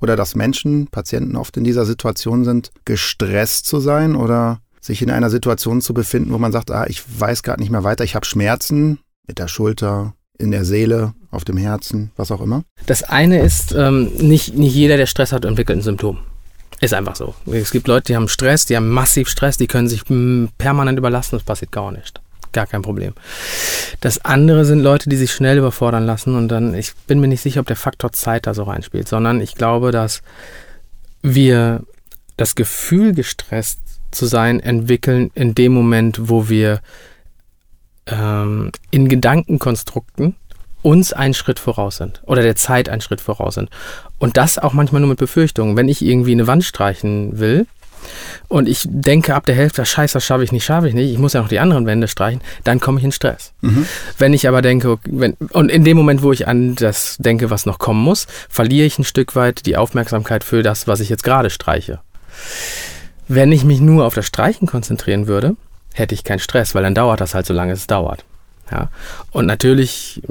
oder 0.00 0.16
dass 0.16 0.34
Menschen, 0.34 0.88
Patienten 0.88 1.36
oft 1.36 1.56
in 1.56 1.64
dieser 1.64 1.84
Situation 1.84 2.44
sind, 2.44 2.70
gestresst 2.84 3.66
zu 3.66 3.80
sein 3.80 4.16
oder 4.16 4.60
sich 4.80 5.00
in 5.00 5.10
einer 5.10 5.30
Situation 5.30 5.80
zu 5.80 5.94
befinden, 5.94 6.32
wo 6.32 6.38
man 6.38 6.52
sagt, 6.52 6.70
ah, 6.70 6.86
ich 6.88 7.02
weiß 7.20 7.42
gerade 7.44 7.60
nicht 7.60 7.70
mehr 7.70 7.84
weiter, 7.84 8.02
ich 8.02 8.16
habe 8.16 8.26
Schmerzen 8.26 8.98
mit 9.28 9.38
der 9.38 9.46
Schulter, 9.46 10.14
in 10.38 10.50
der 10.50 10.64
Seele, 10.64 11.14
auf 11.30 11.44
dem 11.44 11.56
Herzen, 11.56 12.10
was 12.16 12.32
auch 12.32 12.40
immer? 12.40 12.64
Das 12.86 13.04
eine 13.04 13.40
ist, 13.40 13.72
ähm, 13.72 14.10
nicht, 14.18 14.56
nicht 14.56 14.74
jeder, 14.74 14.96
der 14.96 15.06
Stress 15.06 15.32
hat, 15.32 15.44
entwickelt 15.44 15.78
ein 15.78 15.82
Symptom. 15.82 16.18
Ist 16.80 16.94
einfach 16.94 17.14
so. 17.14 17.34
Es 17.46 17.70
gibt 17.70 17.86
Leute, 17.86 18.06
die 18.08 18.16
haben 18.16 18.28
Stress, 18.28 18.66
die 18.66 18.76
haben 18.76 18.88
massiv 18.88 19.28
Stress, 19.28 19.56
die 19.56 19.68
können 19.68 19.88
sich 19.88 20.02
permanent 20.58 20.98
überlasten, 20.98 21.38
das 21.38 21.44
passiert 21.44 21.70
gar 21.70 21.92
nicht. 21.92 22.20
Gar 22.52 22.66
kein 22.66 22.82
Problem. 22.82 23.14
Das 24.00 24.24
andere 24.24 24.64
sind 24.64 24.80
Leute, 24.80 25.08
die 25.08 25.16
sich 25.16 25.32
schnell 25.32 25.58
überfordern 25.58 26.04
lassen 26.04 26.36
und 26.36 26.48
dann, 26.48 26.74
ich 26.74 26.92
bin 27.06 27.20
mir 27.20 27.28
nicht 27.28 27.40
sicher, 27.40 27.60
ob 27.60 27.66
der 27.66 27.76
Faktor 27.76 28.12
Zeit 28.12 28.46
da 28.46 28.54
so 28.54 28.64
reinspielt, 28.64 29.08
sondern 29.08 29.40
ich 29.40 29.54
glaube, 29.54 29.90
dass 29.90 30.22
wir 31.22 31.82
das 32.36 32.54
Gefühl, 32.54 33.14
gestresst 33.14 33.80
zu 34.10 34.26
sein, 34.26 34.60
entwickeln 34.60 35.30
in 35.34 35.54
dem 35.54 35.72
Moment, 35.72 36.28
wo 36.28 36.48
wir 36.48 36.80
ähm, 38.06 38.72
in 38.90 39.08
Gedankenkonstrukten 39.08 40.36
uns 40.82 41.12
einen 41.12 41.34
Schritt 41.34 41.58
voraus 41.58 41.96
sind 41.96 42.22
oder 42.26 42.42
der 42.42 42.56
Zeit 42.56 42.88
einen 42.88 43.00
Schritt 43.00 43.20
voraus 43.20 43.54
sind. 43.54 43.70
Und 44.18 44.36
das 44.36 44.58
auch 44.58 44.72
manchmal 44.72 45.00
nur 45.00 45.10
mit 45.10 45.18
Befürchtungen. 45.18 45.76
Wenn 45.76 45.88
ich 45.88 46.02
irgendwie 46.02 46.32
eine 46.32 46.46
Wand 46.46 46.64
streichen 46.64 47.38
will 47.38 47.66
und 48.48 48.68
ich 48.68 48.86
denke 48.88 49.34
ab 49.34 49.46
der 49.46 49.54
Hälfte, 49.54 49.84
scheiße, 49.84 50.14
das 50.14 50.24
schaffe 50.24 50.44
ich 50.44 50.52
nicht, 50.52 50.64
schaffe 50.64 50.88
ich 50.88 50.94
nicht, 50.94 51.10
ich 51.10 51.18
muss 51.18 51.32
ja 51.32 51.40
noch 51.40 51.48
die 51.48 51.58
anderen 51.58 51.86
Wände 51.86 52.08
streichen, 52.08 52.40
dann 52.64 52.80
komme 52.80 52.98
ich 52.98 53.04
in 53.04 53.12
Stress. 53.12 53.52
Mhm. 53.60 53.86
Wenn 54.18 54.34
ich 54.34 54.48
aber 54.48 54.62
denke, 54.62 54.98
wenn, 55.04 55.34
und 55.52 55.70
in 55.70 55.84
dem 55.84 55.96
Moment, 55.96 56.22
wo 56.22 56.32
ich 56.32 56.48
an 56.48 56.74
das 56.74 57.16
denke, 57.18 57.50
was 57.50 57.66
noch 57.66 57.78
kommen 57.78 58.02
muss, 58.02 58.26
verliere 58.48 58.86
ich 58.86 58.98
ein 58.98 59.04
Stück 59.04 59.36
weit 59.36 59.66
die 59.66 59.76
Aufmerksamkeit 59.76 60.44
für 60.44 60.62
das, 60.62 60.86
was 60.86 61.00
ich 61.00 61.08
jetzt 61.08 61.24
gerade 61.24 61.50
streiche. 61.50 62.00
Wenn 63.28 63.52
ich 63.52 63.64
mich 63.64 63.80
nur 63.80 64.04
auf 64.04 64.14
das 64.14 64.26
Streichen 64.26 64.66
konzentrieren 64.66 65.26
würde, 65.26 65.56
hätte 65.94 66.14
ich 66.14 66.24
keinen 66.24 66.38
Stress, 66.38 66.74
weil 66.74 66.82
dann 66.82 66.94
dauert 66.94 67.20
das 67.20 67.34
halt 67.34 67.46
so 67.46 67.54
lange 67.54 67.72
es 67.72 67.86
dauert. 67.86 68.24
Ja. 68.70 68.88
Und 69.30 69.46
natürlich 69.46 70.22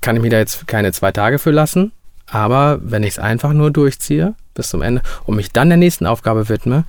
kann 0.00 0.16
ich 0.16 0.22
mir 0.22 0.30
da 0.30 0.38
jetzt 0.38 0.66
keine 0.66 0.92
zwei 0.92 1.12
Tage 1.12 1.38
für 1.38 1.50
lassen, 1.50 1.92
aber 2.32 2.80
wenn 2.82 3.02
ich 3.02 3.10
es 3.10 3.18
einfach 3.18 3.52
nur 3.52 3.70
durchziehe 3.70 4.34
bis 4.54 4.70
zum 4.70 4.80
Ende 4.80 5.02
und 5.24 5.36
mich 5.36 5.52
dann 5.52 5.68
der 5.68 5.76
nächsten 5.76 6.06
Aufgabe 6.06 6.48
widme, 6.48 6.84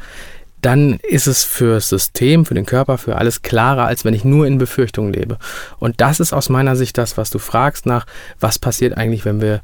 dann 0.61 0.99
ist 1.03 1.27
es 1.27 1.43
für 1.43 1.75
das 1.75 1.89
System, 1.89 2.45
für 2.45 2.53
den 2.53 2.65
Körper, 2.65 2.97
für 2.97 3.17
alles 3.17 3.41
klarer, 3.41 3.85
als 3.85 4.05
wenn 4.05 4.13
ich 4.13 4.23
nur 4.23 4.47
in 4.47 4.57
Befürchtungen 4.57 5.11
lebe. 5.11 5.37
Und 5.79 5.99
das 5.99 6.21
ist 6.21 6.31
aus 6.31 6.47
meiner 6.47 6.77
Sicht 6.77 6.97
das, 6.97 7.17
was 7.17 7.29
du 7.29 7.39
fragst 7.39 7.85
nach, 7.85 8.05
was 8.39 8.57
passiert 8.57 8.95
eigentlich, 8.97 9.25
wenn 9.25 9.41
wir 9.41 9.59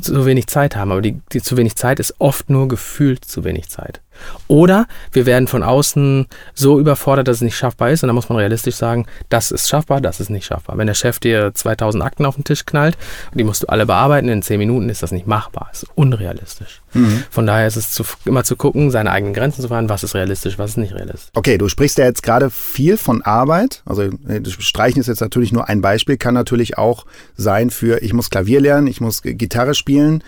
zu 0.00 0.26
wenig 0.26 0.48
Zeit 0.48 0.74
haben. 0.74 0.90
Aber 0.90 1.02
die, 1.02 1.20
die 1.32 1.40
zu 1.40 1.56
wenig 1.56 1.76
Zeit 1.76 2.00
ist 2.00 2.16
oft 2.18 2.50
nur 2.50 2.66
gefühlt 2.66 3.24
zu 3.24 3.44
wenig 3.44 3.68
Zeit. 3.68 4.00
Oder 4.48 4.86
wir 5.12 5.26
werden 5.26 5.48
von 5.48 5.62
außen 5.62 6.26
so 6.54 6.78
überfordert, 6.78 7.28
dass 7.28 7.36
es 7.36 7.42
nicht 7.42 7.56
schaffbar 7.56 7.90
ist. 7.90 8.02
Und 8.02 8.08
da 8.08 8.12
muss 8.12 8.28
man 8.28 8.38
realistisch 8.38 8.76
sagen, 8.76 9.06
das 9.28 9.50
ist 9.50 9.68
schaffbar, 9.68 10.00
das 10.00 10.20
ist 10.20 10.30
nicht 10.30 10.46
schaffbar. 10.46 10.78
Wenn 10.78 10.86
der 10.86 10.94
Chef 10.94 11.18
dir 11.18 11.52
2000 11.54 12.02
Akten 12.02 12.26
auf 12.26 12.34
den 12.36 12.44
Tisch 12.44 12.66
knallt 12.66 12.96
und 13.30 13.38
die 13.38 13.44
musst 13.44 13.62
du 13.62 13.66
alle 13.68 13.86
bearbeiten 13.86 14.28
in 14.28 14.42
10 14.42 14.58
Minuten, 14.58 14.88
ist 14.88 15.02
das 15.02 15.12
nicht 15.12 15.26
machbar. 15.26 15.68
Das 15.70 15.84
ist 15.84 15.90
unrealistisch. 15.94 16.82
Mhm. 16.92 17.24
Von 17.30 17.46
daher 17.46 17.66
ist 17.66 17.76
es 17.76 17.92
zu, 17.92 18.04
immer 18.24 18.44
zu 18.44 18.56
gucken, 18.56 18.90
seine 18.90 19.10
eigenen 19.10 19.34
Grenzen 19.34 19.62
zu 19.62 19.68
fahren, 19.68 19.88
was 19.88 20.04
ist 20.04 20.14
realistisch, 20.14 20.58
was 20.58 20.70
ist 20.70 20.76
nicht 20.76 20.94
realistisch. 20.94 21.30
Okay, 21.34 21.58
du 21.58 21.68
sprichst 21.68 21.98
ja 21.98 22.04
jetzt 22.04 22.22
gerade 22.22 22.50
viel 22.50 22.96
von 22.96 23.22
Arbeit. 23.22 23.82
Also 23.84 24.02
äh, 24.02 24.42
Streichen 24.58 25.00
ist 25.00 25.08
jetzt 25.08 25.20
natürlich 25.20 25.52
nur 25.52 25.68
ein 25.68 25.80
Beispiel, 25.80 26.16
kann 26.16 26.34
natürlich 26.34 26.78
auch 26.78 27.06
sein 27.36 27.70
für, 27.70 28.02
ich 28.02 28.12
muss 28.12 28.30
Klavier 28.30 28.60
lernen, 28.60 28.86
ich 28.86 29.00
muss 29.00 29.22
Gitarre 29.22 29.74
spielen. 29.74 30.22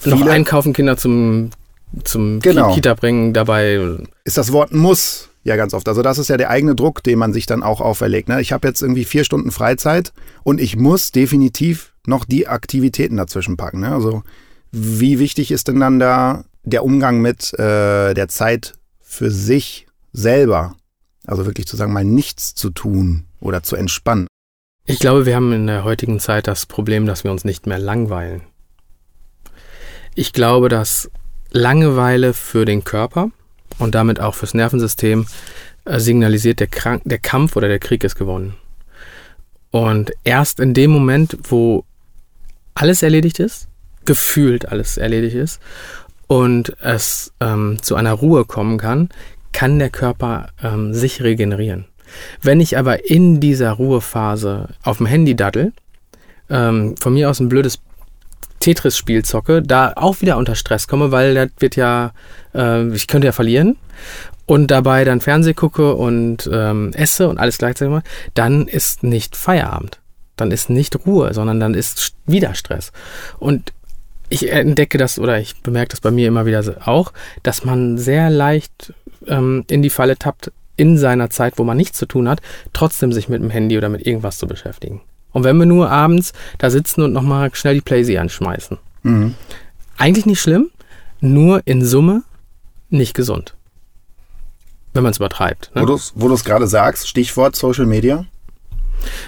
Viele 0.00 0.16
Noch 0.16 0.26
einkaufen, 0.26 0.72
Kinder 0.72 0.96
zum 0.96 1.50
zum 2.04 2.40
genau. 2.40 2.74
Kita 2.74 2.94
bringen 2.94 3.32
dabei. 3.32 3.98
Ist 4.24 4.38
das 4.38 4.52
Wort 4.52 4.72
muss 4.72 5.28
ja 5.44 5.56
ganz 5.56 5.74
oft. 5.74 5.88
Also 5.88 6.02
das 6.02 6.18
ist 6.18 6.28
ja 6.28 6.36
der 6.36 6.50
eigene 6.50 6.74
Druck, 6.74 7.02
den 7.02 7.18
man 7.18 7.32
sich 7.32 7.46
dann 7.46 7.62
auch 7.62 7.80
auferlegt. 7.80 8.28
Ne? 8.28 8.40
Ich 8.40 8.52
habe 8.52 8.68
jetzt 8.68 8.82
irgendwie 8.82 9.04
vier 9.04 9.24
Stunden 9.24 9.50
Freizeit 9.50 10.12
und 10.44 10.60
ich 10.60 10.76
muss 10.76 11.10
definitiv 11.10 11.92
noch 12.06 12.24
die 12.24 12.48
Aktivitäten 12.48 13.16
dazwischen 13.16 13.56
packen. 13.56 13.80
Ne? 13.80 13.92
Also 13.92 14.22
wie 14.70 15.18
wichtig 15.18 15.50
ist 15.50 15.68
denn 15.68 15.80
dann 15.80 15.98
da 15.98 16.44
der 16.62 16.84
Umgang 16.84 17.20
mit 17.20 17.52
äh, 17.54 18.14
der 18.14 18.28
Zeit 18.28 18.74
für 19.00 19.30
sich 19.30 19.86
selber? 20.12 20.76
Also 21.26 21.46
wirklich 21.46 21.66
zu 21.66 21.76
sagen, 21.76 21.92
mal 21.92 22.04
nichts 22.04 22.54
zu 22.54 22.70
tun 22.70 23.24
oder 23.40 23.62
zu 23.62 23.76
entspannen. 23.76 24.26
Ich 24.86 24.98
glaube, 24.98 25.26
wir 25.26 25.36
haben 25.36 25.52
in 25.52 25.68
der 25.68 25.84
heutigen 25.84 26.18
Zeit 26.18 26.48
das 26.48 26.66
Problem, 26.66 27.06
dass 27.06 27.22
wir 27.22 27.30
uns 27.30 27.44
nicht 27.44 27.66
mehr 27.66 27.78
langweilen. 27.78 28.42
Ich 30.14 30.32
glaube, 30.32 30.68
dass 30.68 31.10
Langeweile 31.52 32.34
für 32.34 32.64
den 32.64 32.84
Körper 32.84 33.30
und 33.78 33.94
damit 33.94 34.20
auch 34.20 34.34
fürs 34.34 34.54
Nervensystem 34.54 35.26
äh, 35.84 35.98
signalisiert, 35.98 36.60
der, 36.60 36.66
Krank 36.66 37.02
der 37.04 37.18
Kampf 37.18 37.56
oder 37.56 37.68
der 37.68 37.78
Krieg 37.78 38.04
ist 38.04 38.16
gewonnen. 38.16 38.54
Und 39.70 40.12
erst 40.24 40.60
in 40.60 40.74
dem 40.74 40.90
Moment, 40.90 41.36
wo 41.44 41.84
alles 42.74 43.02
erledigt 43.02 43.38
ist, 43.38 43.68
gefühlt 44.04 44.68
alles 44.68 44.96
erledigt 44.96 45.36
ist 45.36 45.60
und 46.26 46.76
es 46.80 47.32
ähm, 47.40 47.78
zu 47.82 47.94
einer 47.94 48.12
Ruhe 48.12 48.44
kommen 48.44 48.78
kann, 48.78 49.08
kann 49.52 49.78
der 49.78 49.90
Körper 49.90 50.48
ähm, 50.62 50.94
sich 50.94 51.22
regenerieren. 51.22 51.86
Wenn 52.40 52.60
ich 52.60 52.76
aber 52.76 53.08
in 53.08 53.40
dieser 53.40 53.72
Ruhephase 53.72 54.68
auf 54.82 54.98
dem 54.98 55.06
Handy 55.06 55.34
daddel, 55.34 55.72
ähm, 56.50 56.96
von 56.98 57.14
mir 57.14 57.30
aus 57.30 57.40
ein 57.40 57.48
blödes 57.48 57.78
Tetris-Spiel 58.62 59.24
zocke, 59.24 59.60
da 59.60 59.92
auch 59.96 60.20
wieder 60.20 60.36
unter 60.36 60.54
Stress 60.54 60.86
komme, 60.86 61.10
weil 61.10 61.34
das 61.34 61.50
wird 61.58 61.76
ja, 61.76 62.12
äh, 62.54 62.88
ich 62.94 63.08
könnte 63.08 63.26
ja 63.26 63.32
verlieren 63.32 63.76
und 64.46 64.70
dabei 64.70 65.04
dann 65.04 65.20
Fernseh 65.20 65.52
gucke 65.52 65.94
und 65.94 66.48
ähm, 66.52 66.92
esse 66.94 67.28
und 67.28 67.38
alles 67.38 67.58
gleichzeitig 67.58 67.92
mal, 67.92 68.02
dann 68.34 68.68
ist 68.68 69.02
nicht 69.02 69.36
Feierabend. 69.36 69.98
Dann 70.36 70.50
ist 70.50 70.70
nicht 70.70 71.06
Ruhe, 71.06 71.34
sondern 71.34 71.60
dann 71.60 71.74
ist 71.74 72.14
wieder 72.26 72.54
Stress. 72.54 72.92
Und 73.38 73.72
ich 74.28 74.50
entdecke 74.50 74.96
das 74.96 75.18
oder 75.18 75.38
ich 75.38 75.60
bemerke 75.62 75.90
das 75.90 76.00
bei 76.00 76.10
mir 76.10 76.28
immer 76.28 76.46
wieder 76.46 76.62
auch, 76.86 77.12
dass 77.42 77.64
man 77.64 77.98
sehr 77.98 78.30
leicht 78.30 78.94
ähm, 79.26 79.64
in 79.68 79.82
die 79.82 79.90
Falle 79.90 80.16
tappt, 80.16 80.52
in 80.76 80.96
seiner 80.96 81.30
Zeit, 81.30 81.58
wo 81.58 81.64
man 81.64 81.76
nichts 81.76 81.98
zu 81.98 82.06
tun 82.06 82.28
hat, 82.28 82.40
trotzdem 82.72 83.12
sich 83.12 83.28
mit 83.28 83.42
dem 83.42 83.50
Handy 83.50 83.76
oder 83.76 83.88
mit 83.88 84.06
irgendwas 84.06 84.38
zu 84.38 84.46
beschäftigen. 84.46 85.02
Und 85.32 85.44
wenn 85.44 85.56
wir 85.56 85.66
nur 85.66 85.90
abends 85.90 86.32
da 86.58 86.70
sitzen 86.70 87.02
und 87.02 87.12
nochmal 87.12 87.54
schnell 87.54 87.74
die 87.74 87.80
Playsee 87.80 88.18
anschmeißen. 88.18 88.78
Mhm. 89.02 89.34
Eigentlich 89.96 90.26
nicht 90.26 90.40
schlimm, 90.40 90.70
nur 91.20 91.62
in 91.64 91.84
Summe 91.84 92.22
nicht 92.90 93.14
gesund. 93.14 93.54
Wenn 94.92 95.02
man 95.02 95.12
es 95.12 95.16
übertreibt. 95.16 95.70
Ne? 95.74 95.82
Wo 96.14 96.28
du 96.28 96.34
es 96.34 96.44
gerade 96.44 96.66
sagst, 96.66 97.08
Stichwort 97.08 97.56
Social 97.56 97.86
Media. 97.86 98.26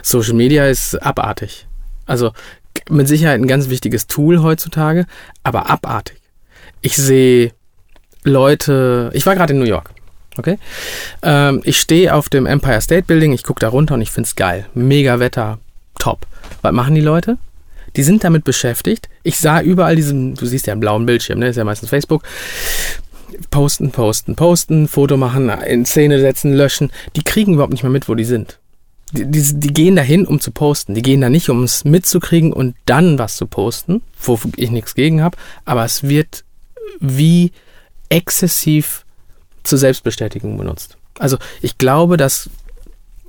Social 0.03 0.35
Media 0.35 0.67
ist 0.67 0.95
abartig. 1.03 1.67
Also 2.07 2.33
mit 2.91 3.09
Sicherheit 3.09 3.41
ein 3.41 3.47
ganz 3.47 3.71
wichtiges 3.71 4.07
Tool 4.07 4.43
heutzutage, 4.43 5.07
aber 5.43 5.71
abartig. 5.71 6.21
Ich 6.83 6.97
sehe 6.97 7.53
Leute, 8.25 9.11
ich 9.15 9.25
war 9.27 9.35
gerade 9.35 9.55
in 9.55 9.59
New 9.59 9.67
York. 9.67 9.91
Okay. 10.37 10.59
Ähm, 11.23 11.61
ich 11.65 11.81
stehe 11.81 12.13
auf 12.15 12.29
dem 12.29 12.47
Empire 12.47 12.81
State 12.81 13.05
Building, 13.07 13.33
ich 13.33 13.45
gucke 13.45 13.61
da 13.61 13.69
runter 13.69 13.95
und 13.95 14.01
ich 14.01 14.11
finde 14.11 14.27
es 14.27 14.35
geil. 14.35 14.67
Mega 14.75 15.21
Wetter, 15.21 15.59
top. 15.99 16.27
Was 16.63 16.73
machen 16.73 16.95
die 16.95 17.01
Leute? 17.01 17.39
Die 17.97 18.03
sind 18.03 18.25
damit 18.25 18.45
beschäftigt. 18.45 19.09
Ich 19.23 19.39
sah 19.39 19.61
überall 19.61 19.97
diesen, 19.97 20.35
du 20.35 20.47
siehst 20.47 20.67
ja 20.67 20.73
einen 20.73 20.81
blauen 20.81 21.07
Bildschirm, 21.07 21.39
ne? 21.39 21.49
ist 21.49 21.57
ja 21.57 21.65
meistens 21.65 21.91
Facebook. 21.91 22.23
Posten, 23.51 23.91
posten, 23.91 24.37
posten, 24.37 24.89
Foto 24.89 25.17
machen, 25.17 25.49
in 25.49 25.85
Szene 25.87 26.21
setzen, 26.21 26.53
löschen. 26.55 26.91
Die 27.17 27.23
kriegen 27.23 27.55
überhaupt 27.55 27.73
nicht 27.73 27.83
mehr 27.83 27.93
mit, 27.93 28.09
wo 28.09 28.15
die 28.15 28.25
sind. 28.25 28.59
Die, 29.13 29.27
die, 29.27 29.43
die 29.61 29.73
gehen 29.73 29.97
dahin, 29.97 30.27
um 30.27 30.41
zu 30.41 30.51
posten. 30.51 30.95
Die 30.95 31.03
gehen 31.03 31.21
da 31.21 31.29
nicht, 31.29 31.49
um 31.49 31.63
es 31.63 31.85
mitzukriegen 31.85 32.53
und 32.53 32.75
dann 32.87 33.19
was 33.19 33.37
zu 33.37 33.47
posten, 33.47 34.03
wo 34.21 34.39
ich 34.57 34.71
nichts 34.71 34.95
gegen 34.95 35.23
habe. 35.23 35.37
Aber 35.65 35.85
es 35.85 36.05
wird 36.05 36.45
wie 37.01 37.53
exzessiv 38.09 39.05
zur 39.63 39.79
Selbstbestätigung 39.79 40.57
benutzt. 40.57 40.97
Also 41.19 41.39
ich 41.63 41.79
glaube, 41.79 42.17
dass 42.17 42.51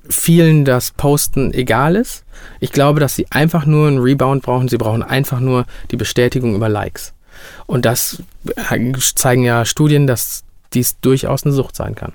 vielen 0.09 0.65
das 0.65 0.91
Posten 0.91 1.53
egal 1.53 1.95
ist. 1.95 2.23
Ich 2.59 2.71
glaube, 2.71 2.99
dass 2.99 3.15
sie 3.15 3.27
einfach 3.29 3.65
nur 3.65 3.87
einen 3.87 3.99
Rebound 3.99 4.43
brauchen. 4.43 4.67
Sie 4.67 4.77
brauchen 4.77 5.03
einfach 5.03 5.39
nur 5.39 5.65
die 5.91 5.97
Bestätigung 5.97 6.55
über 6.55 6.69
Likes. 6.69 7.13
Und 7.65 7.85
das 7.85 8.23
zeigen 9.15 9.43
ja 9.43 9.65
Studien, 9.65 10.07
dass 10.07 10.43
dies 10.73 10.99
durchaus 10.99 11.43
eine 11.43 11.53
Sucht 11.53 11.75
sein 11.75 11.95
kann. 11.95 12.13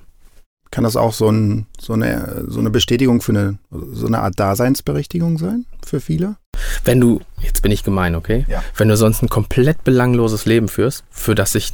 Kann 0.70 0.84
das 0.84 0.94
auch 0.94 1.12
so, 1.12 1.28
ein, 1.28 1.66
so, 1.80 1.94
eine, 1.94 2.44
so 2.46 2.60
eine 2.60 2.70
Bestätigung 2.70 3.20
für 3.20 3.32
eine, 3.32 3.58
so 3.70 4.06
eine 4.06 4.20
Art 4.20 4.38
Daseinsberechtigung 4.38 5.36
sein 5.38 5.66
für 5.84 6.00
viele? 6.00 6.36
Wenn 6.84 7.00
du, 7.00 7.20
jetzt 7.40 7.62
bin 7.62 7.72
ich 7.72 7.82
gemein, 7.82 8.14
okay? 8.14 8.46
Ja. 8.48 8.62
Wenn 8.76 8.88
du 8.88 8.96
sonst 8.96 9.22
ein 9.22 9.28
komplett 9.28 9.82
belangloses 9.82 10.46
Leben 10.46 10.68
führst, 10.68 11.04
für 11.10 11.34
das 11.34 11.52
sich 11.52 11.72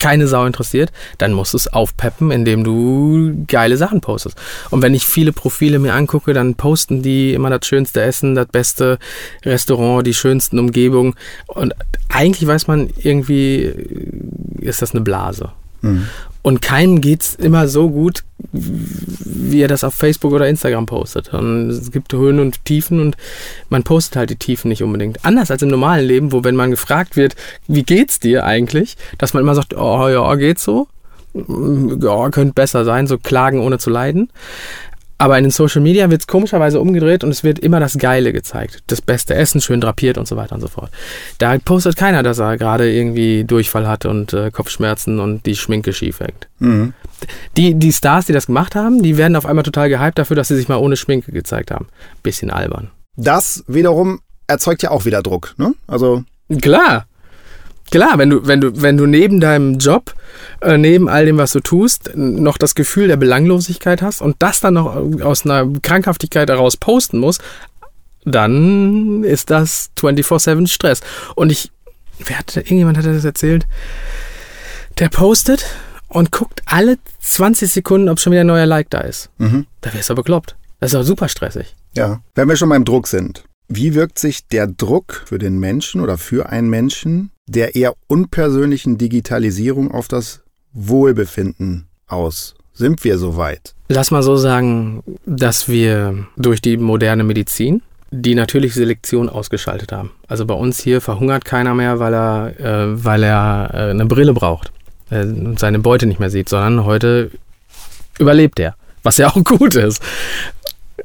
keine 0.00 0.26
Sau 0.26 0.44
interessiert, 0.46 0.90
dann 1.18 1.32
musst 1.32 1.52
du 1.52 1.56
es 1.56 1.68
aufpeppen, 1.68 2.30
indem 2.30 2.64
du 2.64 3.44
geile 3.46 3.76
Sachen 3.76 4.00
postest. 4.00 4.36
Und 4.70 4.82
wenn 4.82 4.94
ich 4.94 5.06
viele 5.06 5.32
Profile 5.32 5.78
mir 5.78 5.94
angucke, 5.94 6.32
dann 6.32 6.56
posten 6.56 7.02
die 7.02 7.34
immer 7.34 7.50
das 7.50 7.66
schönste 7.66 8.02
Essen, 8.02 8.34
das 8.34 8.48
beste 8.48 8.98
Restaurant, 9.44 10.06
die 10.06 10.14
schönsten 10.14 10.58
Umgebungen. 10.58 11.14
Und 11.46 11.74
eigentlich 12.08 12.46
weiß 12.46 12.66
man 12.66 12.90
irgendwie, 12.98 13.72
ist 14.58 14.82
das 14.82 14.92
eine 14.92 15.02
Blase. 15.02 15.52
Mhm. 15.82 16.06
Und 16.42 16.62
keinem 16.62 17.02
geht 17.02 17.22
es 17.22 17.34
immer 17.34 17.68
so 17.68 17.90
gut, 17.90 18.24
wie 18.52 19.60
er 19.60 19.68
das 19.68 19.84
auf 19.84 19.94
Facebook 19.94 20.32
oder 20.32 20.48
Instagram 20.48 20.86
postet. 20.86 21.34
Und 21.34 21.68
es 21.68 21.90
gibt 21.90 22.14
Höhen 22.14 22.40
und 22.40 22.64
Tiefen 22.64 23.00
und 23.00 23.16
man 23.68 23.82
postet 23.82 24.16
halt 24.16 24.30
die 24.30 24.36
Tiefen 24.36 24.68
nicht 24.68 24.82
unbedingt. 24.82 25.24
Anders 25.24 25.50
als 25.50 25.60
im 25.60 25.68
normalen 25.68 26.06
Leben, 26.06 26.32
wo 26.32 26.42
wenn 26.42 26.56
man 26.56 26.70
gefragt 26.70 27.16
wird, 27.16 27.36
wie 27.68 27.82
geht's 27.82 28.20
dir 28.20 28.44
eigentlich, 28.44 28.96
dass 29.18 29.34
man 29.34 29.42
immer 29.42 29.54
sagt, 29.54 29.76
oh 29.76 30.08
ja, 30.08 30.34
geht's 30.36 30.64
so. 30.64 30.88
Ja, 31.34 32.30
könnte 32.30 32.54
besser 32.54 32.84
sein, 32.84 33.06
so 33.06 33.18
klagen 33.18 33.60
ohne 33.60 33.78
zu 33.78 33.90
leiden. 33.90 34.30
Aber 35.20 35.36
in 35.36 35.44
den 35.44 35.50
Social 35.50 35.82
Media 35.82 36.08
wird 36.08 36.22
es 36.22 36.26
komischerweise 36.26 36.80
umgedreht 36.80 37.24
und 37.24 37.30
es 37.30 37.44
wird 37.44 37.58
immer 37.58 37.78
das 37.78 37.98
Geile 37.98 38.32
gezeigt. 38.32 38.82
Das 38.86 39.02
beste 39.02 39.34
Essen, 39.34 39.60
schön 39.60 39.78
drapiert 39.78 40.16
und 40.16 40.26
so 40.26 40.34
weiter 40.36 40.54
und 40.54 40.62
so 40.62 40.68
fort. 40.68 40.90
Da 41.36 41.58
postet 41.58 41.96
keiner, 41.96 42.22
dass 42.22 42.38
er 42.38 42.56
gerade 42.56 42.90
irgendwie 42.90 43.44
Durchfall 43.44 43.86
hat 43.86 44.06
und 44.06 44.32
äh, 44.32 44.50
Kopfschmerzen 44.50 45.20
und 45.20 45.44
die 45.44 45.56
Schminke 45.56 45.92
schief 45.92 46.20
hängt. 46.20 46.48
Mhm. 46.58 46.94
Die, 47.58 47.74
die 47.74 47.92
Stars, 47.92 48.24
die 48.24 48.32
das 48.32 48.46
gemacht 48.46 48.74
haben, 48.74 49.02
die 49.02 49.18
werden 49.18 49.36
auf 49.36 49.44
einmal 49.44 49.62
total 49.62 49.90
gehypt 49.90 50.18
dafür, 50.18 50.36
dass 50.36 50.48
sie 50.48 50.56
sich 50.56 50.68
mal 50.68 50.76
ohne 50.76 50.96
Schminke 50.96 51.32
gezeigt 51.32 51.70
haben. 51.70 51.88
Bisschen 52.22 52.50
albern. 52.50 52.90
Das 53.16 53.62
wiederum 53.68 54.20
erzeugt 54.46 54.82
ja 54.82 54.90
auch 54.90 55.04
wieder 55.04 55.22
Druck, 55.22 55.52
ne? 55.58 55.74
Also. 55.86 56.24
Klar. 56.62 57.04
Klar, 57.90 58.18
wenn 58.18 58.30
du, 58.30 58.46
wenn 58.46 58.60
du, 58.60 58.80
wenn 58.80 58.96
du 58.96 59.06
neben 59.06 59.40
deinem 59.40 59.78
Job, 59.78 60.14
äh, 60.60 60.78
neben 60.78 61.08
all 61.08 61.26
dem, 61.26 61.38
was 61.38 61.52
du 61.52 61.60
tust, 61.60 62.12
noch 62.14 62.56
das 62.56 62.74
Gefühl 62.74 63.08
der 63.08 63.16
Belanglosigkeit 63.16 64.00
hast 64.00 64.22
und 64.22 64.36
das 64.38 64.60
dann 64.60 64.74
noch 64.74 64.96
aus 65.22 65.44
einer 65.44 65.68
Krankhaftigkeit 65.82 66.48
heraus 66.48 66.76
posten 66.76 67.18
musst, 67.18 67.42
dann 68.24 69.24
ist 69.24 69.50
das 69.50 69.90
24-7 69.98 70.68
Stress. 70.68 71.00
Und 71.34 71.50
ich, 71.50 71.72
wer 72.24 72.38
hat, 72.38 72.56
irgendjemand 72.56 72.98
hat 72.98 73.06
das 73.06 73.24
erzählt, 73.24 73.66
der 74.98 75.08
postet 75.08 75.64
und 76.08 76.30
guckt 76.30 76.62
alle 76.66 76.98
20 77.20 77.70
Sekunden, 77.70 78.08
ob 78.08 78.20
schon 78.20 78.32
wieder 78.32 78.42
ein 78.42 78.46
neuer 78.46 78.66
Like 78.66 78.90
da 78.90 79.00
ist. 79.00 79.30
Mhm. 79.38 79.66
Da 79.80 79.92
wärst 79.94 80.10
du 80.10 80.14
bekloppt. 80.14 80.56
Das 80.80 80.92
ist 80.92 80.96
auch 80.96 81.04
super 81.04 81.28
stressig. 81.28 81.74
Ja, 81.94 82.20
wenn 82.34 82.48
wir 82.48 82.56
schon 82.56 82.68
beim 82.68 82.84
Druck 82.84 83.06
sind. 83.06 83.44
Wie 83.68 83.94
wirkt 83.94 84.18
sich 84.18 84.48
der 84.48 84.66
Druck 84.66 85.22
für 85.26 85.38
den 85.38 85.58
Menschen 85.58 86.00
oder 86.00 86.18
für 86.18 86.48
einen 86.48 86.68
Menschen 86.68 87.30
der 87.50 87.74
eher 87.74 87.94
unpersönlichen 88.06 88.96
Digitalisierung 88.96 89.90
auf 89.90 90.08
das 90.08 90.42
Wohlbefinden 90.72 91.88
aus? 92.06 92.54
Sind 92.72 93.02
wir 93.04 93.18
so 93.18 93.36
weit? 93.36 93.74
Lass 93.88 94.10
mal 94.10 94.22
so 94.22 94.36
sagen, 94.36 95.02
dass 95.26 95.68
wir 95.68 96.26
durch 96.36 96.62
die 96.62 96.76
moderne 96.76 97.24
Medizin 97.24 97.82
die 98.12 98.34
natürliche 98.34 98.74
Selektion 98.74 99.28
ausgeschaltet 99.28 99.92
haben. 99.92 100.10
Also 100.26 100.46
bei 100.46 100.54
uns 100.54 100.80
hier 100.80 101.00
verhungert 101.00 101.44
keiner 101.44 101.74
mehr, 101.74 101.98
weil 101.98 102.14
er, 102.14 102.60
äh, 102.60 103.04
weil 103.04 103.22
er 103.22 103.70
äh, 103.72 103.90
eine 103.90 104.06
Brille 104.06 104.32
braucht 104.32 104.72
äh, 105.10 105.22
und 105.22 105.58
seine 105.58 105.78
Beute 105.80 106.06
nicht 106.06 106.20
mehr 106.20 106.30
sieht, 106.30 106.48
sondern 106.48 106.84
heute 106.84 107.30
überlebt 108.18 108.58
er, 108.58 108.76
was 109.02 109.16
ja 109.16 109.28
auch 109.28 109.44
gut 109.44 109.74
ist. 109.74 110.02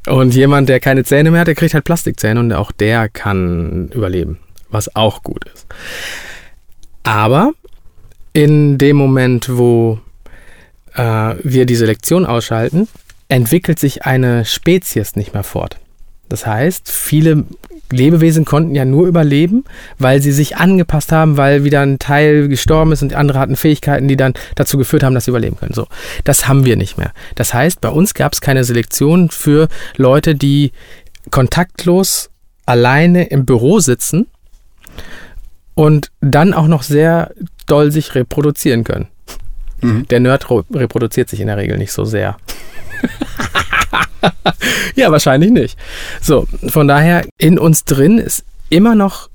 Und 0.08 0.36
jemand, 0.36 0.70
der 0.70 0.80
keine 0.80 1.04
Zähne 1.04 1.32
mehr 1.32 1.42
hat, 1.42 1.48
der 1.48 1.56
kriegt 1.56 1.74
halt 1.74 1.86
Plastikzähne 1.86 2.40
und 2.40 2.54
auch 2.54 2.72
der 2.72 3.10
kann 3.10 3.90
überleben, 3.90 4.40
was 4.70 4.96
auch 4.96 5.24
gut 5.24 5.46
ist. 5.54 5.66
Aber 7.05 7.53
in 8.33 8.77
dem 8.77 8.97
Moment, 8.97 9.47
wo 9.57 10.00
äh, 10.95 11.35
wir 11.43 11.65
die 11.65 11.75
Selektion 11.75 12.25
ausschalten, 12.25 12.88
entwickelt 13.29 13.79
sich 13.79 14.05
eine 14.05 14.43
Spezies 14.43 15.15
nicht 15.15 15.33
mehr 15.33 15.43
fort. 15.43 15.77
Das 16.29 16.47
heißt, 16.47 16.89
viele 16.89 17.45
Lebewesen 17.91 18.43
konnten 18.43 18.74
ja 18.74 18.83
nur 18.83 19.07
überleben, 19.07 19.63
weil 20.00 20.19
sie 20.19 20.31
sich 20.31 20.57
angepasst 20.57 21.12
haben, 21.12 21.38
weil 21.38 21.63
wieder 21.63 21.81
ein 21.81 22.00
Teil 22.00 22.47
gestorben 22.47 22.91
ist 22.91 23.03
und 23.03 23.13
andere 23.13 23.38
hatten 23.38 23.55
Fähigkeiten, 23.55 24.07
die 24.07 24.17
dann 24.17 24.33
dazu 24.55 24.79
geführt 24.79 25.03
haben, 25.03 25.13
dass 25.13 25.25
sie 25.25 25.31
überleben 25.31 25.57
können. 25.57 25.75
So, 25.75 25.88
das 26.24 26.47
haben 26.47 26.65
wir 26.65 26.75
nicht 26.75 26.97
mehr. 26.97 27.13
Das 27.35 27.53
heißt, 27.53 27.81
bei 27.81 27.89
uns 27.89 28.15
gab 28.15 28.33
es 28.33 28.41
keine 28.41 28.63
Selektion 28.63 29.29
für 29.29 29.67
Leute, 29.96 30.33
die 30.33 30.72
kontaktlos 31.29 32.31
alleine 32.65 33.25
im 33.25 33.46
Büro 33.46 33.79
sitzen 33.79 34.25
und 35.75 36.11
dann 36.22 36.53
auch 36.53 36.68
noch 36.68 36.83
sehr 36.83 37.31
doll 37.68 37.92
sich 37.92 38.16
reproduzieren 38.16 38.83
können. 38.83 39.07
Mhm. 39.81 40.07
Der 40.07 40.20
Nerd 40.20 40.50
reproduziert 40.50 41.29
sich 41.29 41.40
in 41.42 41.48
der 41.48 41.57
Regel 41.57 41.77
nicht 41.77 41.92
so 41.92 42.05
sehr. 42.05 42.38
ja, 44.96 45.11
wahrscheinlich 45.11 45.51
nicht. 45.51 45.77
So, 46.22 46.48
von 46.68 46.88
daher, 46.88 47.25
in 47.38 47.59
uns 47.59 47.83
drin 47.85 48.18
ist 48.18 48.44
immer 48.70 48.96
noch 48.96 49.29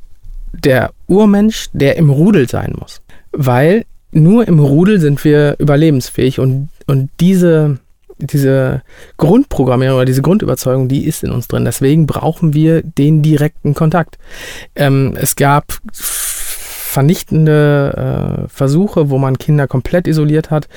der 0.53 0.90
Urmensch, 1.07 1.68
der 1.72 1.96
im 1.96 2.11
Rudel 2.11 2.48
sein 2.48 2.74
muss. 2.79 3.00
Weil 3.33 3.85
nur 4.12 4.48
im 4.48 4.59
Rudel 4.59 5.00
sind 5.00 5.22
wir 5.24 5.57
überlebensfähig 5.59 6.40
und, 6.40 6.68
und 6.87 7.11
diese, 7.20 7.79
diese 8.18 8.83
Grundprogrammierung 9.16 9.96
oder 9.96 10.05
diese 10.05 10.22
Grundüberzeugung, 10.22 10.88
die 10.88 11.05
ist 11.05 11.22
in 11.22 11.31
uns 11.31 11.46
drin. 11.46 11.64
Deswegen 11.64 12.07
brauchen 12.07 12.55
wir 12.55 12.83
den 12.83 13.22
direkten 13.22 13.74
Kontakt. 13.74 14.18
Ähm, 14.74 15.16
es 15.20 15.37
gab 15.37 15.79
vernichtende 16.90 18.42
äh, 18.44 18.48
Versuche, 18.48 19.11
wo 19.11 19.18
man 19.18 19.38
Kinder 19.38 19.68
komplett 19.68 20.09
isoliert 20.09 20.50
hat 20.50 20.68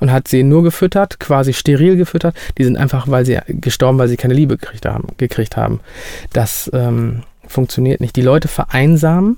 und 0.00 0.10
hat 0.10 0.26
sie 0.26 0.42
nur 0.42 0.64
gefüttert, 0.64 1.20
quasi 1.20 1.52
steril 1.52 1.96
gefüttert. 1.96 2.34
Die 2.58 2.64
sind 2.64 2.76
einfach, 2.76 3.06
weil 3.08 3.24
sie 3.24 3.38
gestorben, 3.46 3.98
weil 3.98 4.08
sie 4.08 4.16
keine 4.16 4.34
Liebe 4.34 4.56
gekriegt 4.56 4.84
haben. 4.84 5.08
Gekriegt 5.16 5.56
haben. 5.56 5.80
Das 6.32 6.68
ähm, 6.74 7.22
funktioniert 7.46 8.00
nicht. 8.00 8.16
Die 8.16 8.22
Leute 8.22 8.48
vereinsamen 8.48 9.36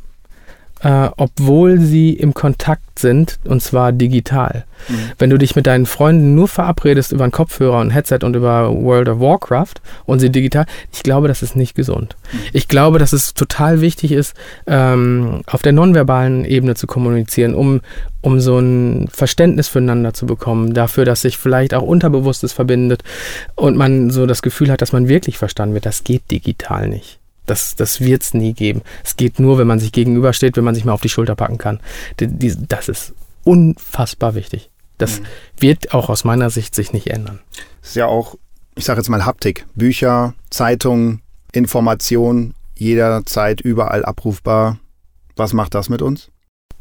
äh, 0.82 1.08
obwohl 1.16 1.78
sie 1.80 2.12
im 2.12 2.34
Kontakt 2.34 2.98
sind, 2.98 3.38
und 3.44 3.62
zwar 3.62 3.92
digital. 3.92 4.64
Mhm. 4.88 4.94
Wenn 5.18 5.30
du 5.30 5.38
dich 5.38 5.54
mit 5.54 5.66
deinen 5.66 5.86
Freunden 5.86 6.34
nur 6.34 6.48
verabredest 6.48 7.12
über 7.12 7.24
einen 7.24 7.32
Kopfhörer 7.32 7.80
und 7.80 7.90
Headset 7.90 8.18
und 8.22 8.34
über 8.34 8.72
World 8.74 9.08
of 9.08 9.20
Warcraft 9.20 9.74
und 10.06 10.18
sie 10.18 10.30
digital, 10.30 10.66
ich 10.92 11.02
glaube, 11.02 11.28
das 11.28 11.42
ist 11.42 11.54
nicht 11.54 11.74
gesund. 11.74 12.16
Mhm. 12.32 12.38
Ich 12.52 12.68
glaube, 12.68 12.98
dass 12.98 13.12
es 13.12 13.34
total 13.34 13.80
wichtig 13.80 14.12
ist, 14.12 14.34
ähm, 14.66 15.42
auf 15.46 15.62
der 15.62 15.72
nonverbalen 15.72 16.44
Ebene 16.44 16.74
zu 16.74 16.86
kommunizieren, 16.86 17.54
um, 17.54 17.80
um 18.20 18.40
so 18.40 18.58
ein 18.58 19.08
Verständnis 19.08 19.68
füreinander 19.68 20.14
zu 20.14 20.26
bekommen, 20.26 20.74
dafür, 20.74 21.04
dass 21.04 21.22
sich 21.22 21.38
vielleicht 21.38 21.74
auch 21.74 21.82
Unterbewusstes 21.82 22.52
verbindet 22.52 23.04
und 23.54 23.76
man 23.76 24.10
so 24.10 24.26
das 24.26 24.42
Gefühl 24.42 24.70
hat, 24.70 24.82
dass 24.82 24.92
man 24.92 25.08
wirklich 25.08 25.38
verstanden 25.38 25.74
wird. 25.74 25.86
Das 25.86 26.02
geht 26.02 26.30
digital 26.30 26.88
nicht. 26.88 27.21
Das, 27.46 27.74
das 27.74 28.00
wird 28.00 28.22
es 28.22 28.34
nie 28.34 28.52
geben. 28.52 28.82
Es 29.04 29.16
geht 29.16 29.38
nur, 29.38 29.58
wenn 29.58 29.66
man 29.66 29.80
sich 29.80 29.92
gegenübersteht, 29.92 30.56
wenn 30.56 30.64
man 30.64 30.74
sich 30.74 30.84
mal 30.84 30.92
auf 30.92 31.00
die 31.00 31.08
Schulter 31.08 31.34
packen 31.34 31.58
kann. 31.58 31.80
Das 32.16 32.88
ist 32.88 33.14
unfassbar 33.44 34.34
wichtig. 34.34 34.70
Das 34.98 35.20
mhm. 35.20 35.26
wird 35.58 35.94
auch 35.94 36.08
aus 36.08 36.24
meiner 36.24 36.50
Sicht 36.50 36.74
sich 36.74 36.92
nicht 36.92 37.08
ändern. 37.08 37.40
Das 37.80 37.90
ist 37.90 37.96
ja 37.96 38.06
auch, 38.06 38.36
ich 38.76 38.84
sage 38.84 39.00
jetzt 39.00 39.08
mal 39.08 39.26
Haptik. 39.26 39.66
Bücher, 39.74 40.34
Zeitungen, 40.50 41.22
Informationen, 41.52 42.54
jederzeit 42.76 43.60
überall 43.60 44.04
abrufbar. 44.04 44.78
Was 45.36 45.52
macht 45.52 45.74
das 45.74 45.88
mit 45.88 46.02
uns? 46.02 46.31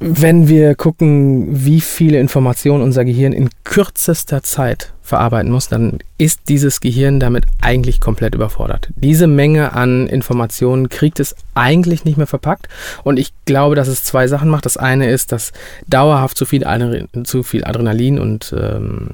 Wenn 0.04 0.48
wir 0.48 0.74
gucken, 0.74 1.48
wie 1.64 1.80
viele 1.80 2.20
Informationen 2.20 2.84
unser 2.84 3.06
Gehirn 3.06 3.34
in 3.34 3.52
kürzester 3.64 4.42
Zeit 4.42 4.94
verarbeiten 5.04 5.52
muss, 5.52 5.68
dann 5.68 6.00
ist 6.18 6.40
dieses 6.50 6.80
Gehirn 6.80 7.20
damit 7.20 7.46
eigentlich 7.62 8.00
komplett 8.00 8.34
überfordert. 8.34 8.90
Diese 8.96 9.28
Menge 9.28 9.74
an 9.74 10.08
Informationen 10.08 10.90
kriegt 10.90 11.20
es 11.20 11.36
eigentlich 11.54 12.04
nicht 12.04 12.18
mehr 12.18 12.26
verpackt 12.26 12.68
und 13.04 13.20
ich 13.20 13.32
glaube, 13.46 13.76
dass 13.76 13.88
es 13.88 14.04
zwei 14.04 14.28
Sachen 14.28 14.50
macht. 14.50 14.66
Das 14.66 14.76
eine 14.76 15.08
ist, 15.08 15.32
dass 15.32 15.52
dauerhaft 15.86 16.36
zu 16.36 16.48
viel, 16.48 16.66
Adrenalin, 16.66 17.08
zu 17.24 17.44
viel 17.44 17.64
Adrenalin 17.64 18.18
und 18.18 18.56
ähm, 18.58 19.10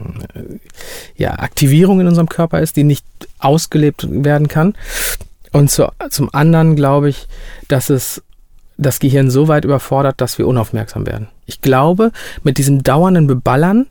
ja, 1.18 1.38
Aktivierung 1.40 2.00
in 2.00 2.08
unserem 2.08 2.30
Körper 2.30 2.62
ist, 2.62 2.78
die 2.78 2.86
nicht 2.86 3.06
ausgelebt 3.40 4.08
werden 4.10 4.48
kann. 4.48 4.74
Und 5.52 5.70
zu, 5.70 5.92
zum 6.12 6.34
anderen 6.34 6.78
glaube 6.78 7.10
ich, 7.10 7.28
dass 7.68 7.90
es 7.90 8.22
das 8.78 9.00
Gehirn 9.00 9.30
so 9.30 9.48
weit 9.48 9.66
überfordert, 9.66 10.22
dass 10.22 10.38
wir 10.38 10.48
unaufmerksam 10.48 11.06
werden. 11.06 11.28
Ich 11.46 11.62
glaube, 11.62 12.12
mit 12.44 12.58
diesem 12.58 12.84
dauernden 12.84 13.28
Beballern 13.28 13.88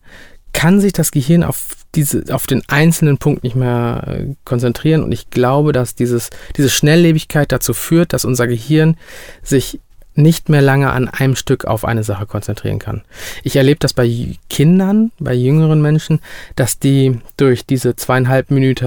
kann 0.52 0.80
sich 0.80 0.92
das 0.92 1.10
Gehirn 1.10 1.42
auf 1.42 1.66
diese, 1.94 2.24
auf 2.30 2.46
den 2.46 2.62
einzelnen 2.68 3.18
Punkt 3.18 3.42
nicht 3.42 3.56
mehr 3.56 4.04
äh, 4.06 4.34
konzentrieren. 4.44 5.02
Und 5.02 5.12
ich 5.12 5.28
glaube, 5.30 5.72
dass 5.72 5.94
dieses, 5.94 6.30
diese 6.56 6.70
Schnelllebigkeit 6.70 7.52
dazu 7.52 7.74
führt, 7.74 8.12
dass 8.12 8.24
unser 8.24 8.46
Gehirn 8.46 8.96
sich 9.42 9.80
nicht 10.14 10.48
mehr 10.48 10.62
lange 10.62 10.90
an 10.90 11.08
einem 11.08 11.36
Stück 11.36 11.66
auf 11.66 11.84
eine 11.84 12.02
Sache 12.02 12.24
konzentrieren 12.24 12.78
kann. 12.78 13.02
Ich 13.42 13.56
erlebe 13.56 13.78
das 13.80 13.92
bei 13.92 14.08
Kindern, 14.48 15.12
bei 15.18 15.34
jüngeren 15.34 15.82
Menschen, 15.82 16.20
dass 16.54 16.78
die 16.78 17.20
durch 17.36 17.66
diese 17.66 17.96
zweieinhalb 17.96 18.50
Minuten 18.50 18.86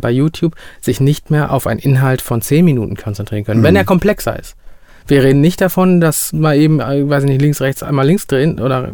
bei 0.00 0.10
YouTube 0.10 0.56
sich 0.80 1.00
nicht 1.00 1.30
mehr 1.30 1.52
auf 1.52 1.68
einen 1.68 1.78
Inhalt 1.78 2.20
von 2.20 2.42
zehn 2.42 2.64
Minuten 2.64 2.96
konzentrieren 2.96 3.44
können, 3.44 3.60
mhm. 3.60 3.64
wenn 3.64 3.76
er 3.76 3.84
komplexer 3.84 4.38
ist. 4.38 4.56
Wir 5.06 5.22
reden 5.22 5.40
nicht 5.40 5.60
davon, 5.60 6.00
dass 6.00 6.32
mal 6.32 6.56
eben, 6.56 6.80
äh, 6.80 7.08
weiß 7.08 7.24
ich 7.24 7.30
nicht, 7.30 7.42
links, 7.42 7.60
rechts, 7.60 7.82
einmal 7.82 8.06
links 8.06 8.26
drehen 8.26 8.60
oder 8.60 8.92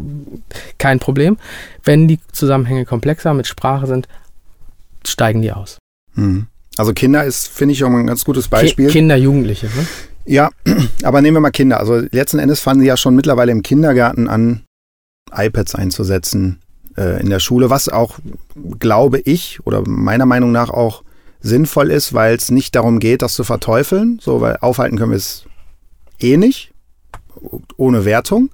kein 0.77 0.99
Problem. 0.99 1.37
Wenn 1.83 2.07
die 2.07 2.19
Zusammenhänge 2.31 2.85
komplexer 2.85 3.33
mit 3.33 3.47
Sprache 3.47 3.87
sind, 3.87 4.07
steigen 5.05 5.41
die 5.41 5.51
aus. 5.51 5.77
Mhm. 6.15 6.47
Also 6.77 6.93
Kinder 6.93 7.23
ist, 7.23 7.47
finde 7.47 7.73
ich, 7.73 7.83
auch 7.83 7.89
ein 7.89 8.07
ganz 8.07 8.25
gutes 8.25 8.47
Beispiel. 8.47 8.89
Kinder, 8.89 9.15
Jugendliche, 9.15 9.67
ne? 9.67 9.87
Ja, 10.25 10.49
aber 11.03 11.21
nehmen 11.21 11.37
wir 11.37 11.41
mal 11.41 11.51
Kinder. 11.51 11.79
Also 11.79 12.01
letzten 12.11 12.39
Endes 12.39 12.59
fangen 12.59 12.79
sie 12.81 12.87
ja 12.87 12.97
schon 12.97 13.15
mittlerweile 13.15 13.51
im 13.51 13.61
Kindergarten 13.61 14.27
an, 14.27 14.63
iPads 15.31 15.75
einzusetzen 15.75 16.59
äh, 16.97 17.19
in 17.21 17.29
der 17.29 17.39
Schule, 17.39 17.69
was 17.69 17.89
auch, 17.89 18.19
glaube 18.79 19.19
ich, 19.19 19.59
oder 19.65 19.87
meiner 19.87 20.25
Meinung 20.25 20.51
nach 20.51 20.69
auch 20.69 21.03
sinnvoll 21.41 21.91
ist, 21.91 22.13
weil 22.13 22.35
es 22.35 22.51
nicht 22.51 22.75
darum 22.75 22.99
geht, 22.99 23.21
das 23.21 23.33
zu 23.33 23.43
verteufeln, 23.43 24.19
so, 24.21 24.41
weil 24.41 24.57
aufhalten 24.61 24.97
können 24.97 25.11
wir 25.11 25.17
es 25.17 25.45
eh 26.19 26.37
nicht, 26.37 26.73
ohne 27.77 28.05
Wertung. 28.05 28.49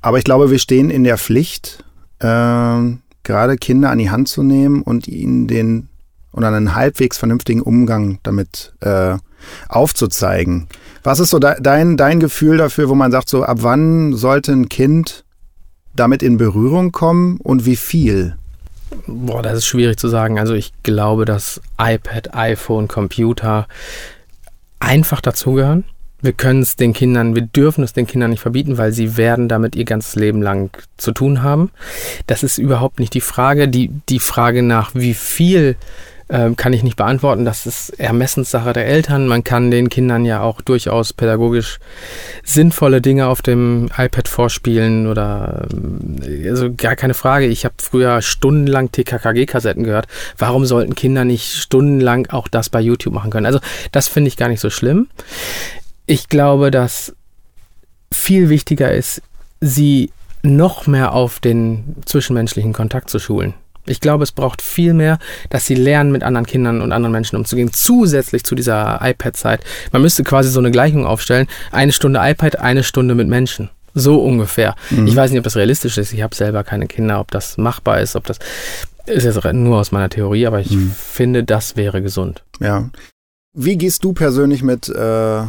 Aber 0.00 0.18
ich 0.18 0.24
glaube, 0.24 0.50
wir 0.50 0.58
stehen 0.58 0.90
in 0.90 1.04
der 1.04 1.18
Pflicht, 1.18 1.84
äh, 2.20 2.96
gerade 3.22 3.56
Kinder 3.56 3.90
an 3.90 3.98
die 3.98 4.10
Hand 4.10 4.28
zu 4.28 4.42
nehmen 4.42 4.82
und 4.82 5.08
ihnen 5.08 5.46
den 5.46 5.88
oder 6.32 6.48
einen 6.48 6.74
halbwegs 6.74 7.16
vernünftigen 7.16 7.62
Umgang 7.62 8.18
damit 8.22 8.74
äh, 8.80 9.16
aufzuzeigen. 9.68 10.68
Was 11.02 11.20
ist 11.20 11.30
so 11.30 11.38
de 11.38 11.54
dein, 11.60 11.96
dein 11.96 12.18
Gefühl 12.18 12.56
dafür, 12.56 12.88
wo 12.88 12.94
man 12.94 13.12
sagt, 13.12 13.28
so 13.28 13.44
ab 13.44 13.58
wann 13.60 14.14
sollte 14.14 14.52
ein 14.52 14.68
Kind 14.68 15.24
damit 15.94 16.22
in 16.22 16.38
Berührung 16.38 16.92
kommen 16.92 17.38
und 17.38 17.66
wie 17.66 17.76
viel? 17.76 18.36
Boah, 19.06 19.42
das 19.42 19.58
ist 19.58 19.66
schwierig 19.66 19.98
zu 19.98 20.08
sagen. 20.08 20.38
Also 20.38 20.54
ich 20.54 20.72
glaube, 20.82 21.24
dass 21.24 21.60
iPad, 21.78 22.34
iPhone, 22.34 22.88
Computer 22.88 23.66
einfach 24.80 25.20
dazugehören. 25.20 25.84
Wir 26.24 26.32
können 26.32 26.62
es 26.62 26.76
den 26.76 26.94
Kindern, 26.94 27.34
wir 27.34 27.42
dürfen 27.42 27.84
es 27.84 27.92
den 27.92 28.06
Kindern 28.06 28.30
nicht 28.30 28.40
verbieten, 28.40 28.78
weil 28.78 28.92
sie 28.92 29.18
werden 29.18 29.46
damit 29.46 29.76
ihr 29.76 29.84
ganzes 29.84 30.14
Leben 30.14 30.40
lang 30.40 30.70
zu 30.96 31.12
tun 31.12 31.42
haben. 31.42 31.70
Das 32.26 32.42
ist 32.42 32.56
überhaupt 32.56 32.98
nicht 32.98 33.12
die 33.12 33.20
Frage. 33.20 33.68
Die, 33.68 33.90
die 34.08 34.20
Frage 34.20 34.62
nach, 34.62 34.94
wie 34.94 35.12
viel 35.12 35.76
ähm, 36.30 36.56
kann 36.56 36.72
ich 36.72 36.82
nicht 36.82 36.96
beantworten. 36.96 37.44
Das 37.44 37.66
ist 37.66 37.90
Ermessenssache 38.00 38.72
der 38.72 38.86
Eltern. 38.86 39.28
Man 39.28 39.44
kann 39.44 39.70
den 39.70 39.90
Kindern 39.90 40.24
ja 40.24 40.40
auch 40.40 40.62
durchaus 40.62 41.12
pädagogisch 41.12 41.78
sinnvolle 42.42 43.02
Dinge 43.02 43.26
auf 43.26 43.42
dem 43.42 43.90
iPad 43.94 44.26
vorspielen 44.26 45.06
oder 45.06 45.66
ähm, 45.70 46.16
also 46.48 46.72
gar 46.74 46.96
keine 46.96 47.12
Frage. 47.12 47.44
Ich 47.48 47.66
habe 47.66 47.74
früher 47.76 48.22
stundenlang 48.22 48.90
TKKG-Kassetten 48.90 49.84
gehört. 49.84 50.06
Warum 50.38 50.64
sollten 50.64 50.94
Kinder 50.94 51.26
nicht 51.26 51.52
stundenlang 51.52 52.28
auch 52.28 52.48
das 52.48 52.70
bei 52.70 52.80
YouTube 52.80 53.12
machen 53.12 53.30
können? 53.30 53.44
Also 53.44 53.60
das 53.92 54.08
finde 54.08 54.28
ich 54.28 54.38
gar 54.38 54.48
nicht 54.48 54.60
so 54.60 54.70
schlimm. 54.70 55.08
Ich 56.06 56.28
glaube, 56.28 56.70
dass 56.70 57.14
viel 58.12 58.48
wichtiger 58.48 58.92
ist, 58.92 59.22
sie 59.60 60.10
noch 60.42 60.86
mehr 60.86 61.12
auf 61.12 61.40
den 61.40 61.96
zwischenmenschlichen 62.04 62.72
Kontakt 62.72 63.10
zu 63.10 63.18
schulen. 63.18 63.54
Ich 63.86 64.00
glaube, 64.00 64.24
es 64.24 64.32
braucht 64.32 64.62
viel 64.62 64.94
mehr, 64.94 65.18
dass 65.50 65.66
sie 65.66 65.74
lernen, 65.74 66.10
mit 66.10 66.22
anderen 66.22 66.46
Kindern 66.46 66.80
und 66.80 66.92
anderen 66.92 67.12
Menschen 67.12 67.36
umzugehen, 67.36 67.70
zusätzlich 67.72 68.44
zu 68.44 68.54
dieser 68.54 69.00
iPad-Zeit. 69.02 69.60
Man 69.92 70.02
müsste 70.02 70.24
quasi 70.24 70.48
so 70.48 70.58
eine 70.58 70.70
Gleichung 70.70 71.06
aufstellen. 71.06 71.46
Eine 71.70 71.92
Stunde 71.92 72.20
iPad, 72.22 72.58
eine 72.60 72.82
Stunde 72.82 73.14
mit 73.14 73.28
Menschen. 73.28 73.68
So 73.92 74.22
ungefähr. 74.22 74.74
Mhm. 74.90 75.06
Ich 75.06 75.14
weiß 75.14 75.30
nicht, 75.30 75.38
ob 75.38 75.44
das 75.44 75.56
realistisch 75.56 75.98
ist. 75.98 76.12
Ich 76.12 76.22
habe 76.22 76.34
selber 76.34 76.64
keine 76.64 76.86
Kinder, 76.86 77.20
ob 77.20 77.30
das 77.30 77.58
machbar 77.58 78.00
ist, 78.00 78.16
ob 78.16 78.26
das 78.26 78.38
ist 79.06 79.24
jetzt 79.24 79.44
nur 79.52 79.78
aus 79.78 79.92
meiner 79.92 80.08
Theorie, 80.08 80.46
aber 80.46 80.60
ich 80.60 80.70
mhm. 80.70 80.90
finde, 80.90 81.44
das 81.44 81.76
wäre 81.76 82.00
gesund. 82.00 82.42
Ja. 82.60 82.88
Wie 83.52 83.76
gehst 83.76 84.02
du 84.02 84.14
persönlich 84.14 84.62
mit 84.62 84.88
äh, 84.88 85.42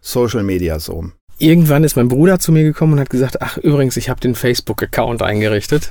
Social 0.00 0.42
Medias 0.42 0.88
um? 0.88 1.12
Irgendwann 1.38 1.84
ist 1.84 1.96
mein 1.96 2.08
Bruder 2.08 2.38
zu 2.38 2.52
mir 2.52 2.64
gekommen 2.64 2.94
und 2.94 3.00
hat 3.00 3.10
gesagt, 3.10 3.40
ach 3.40 3.56
übrigens, 3.56 3.96
ich 3.96 4.10
habe 4.10 4.20
den 4.20 4.34
Facebook-Account 4.34 5.22
eingerichtet. 5.22 5.90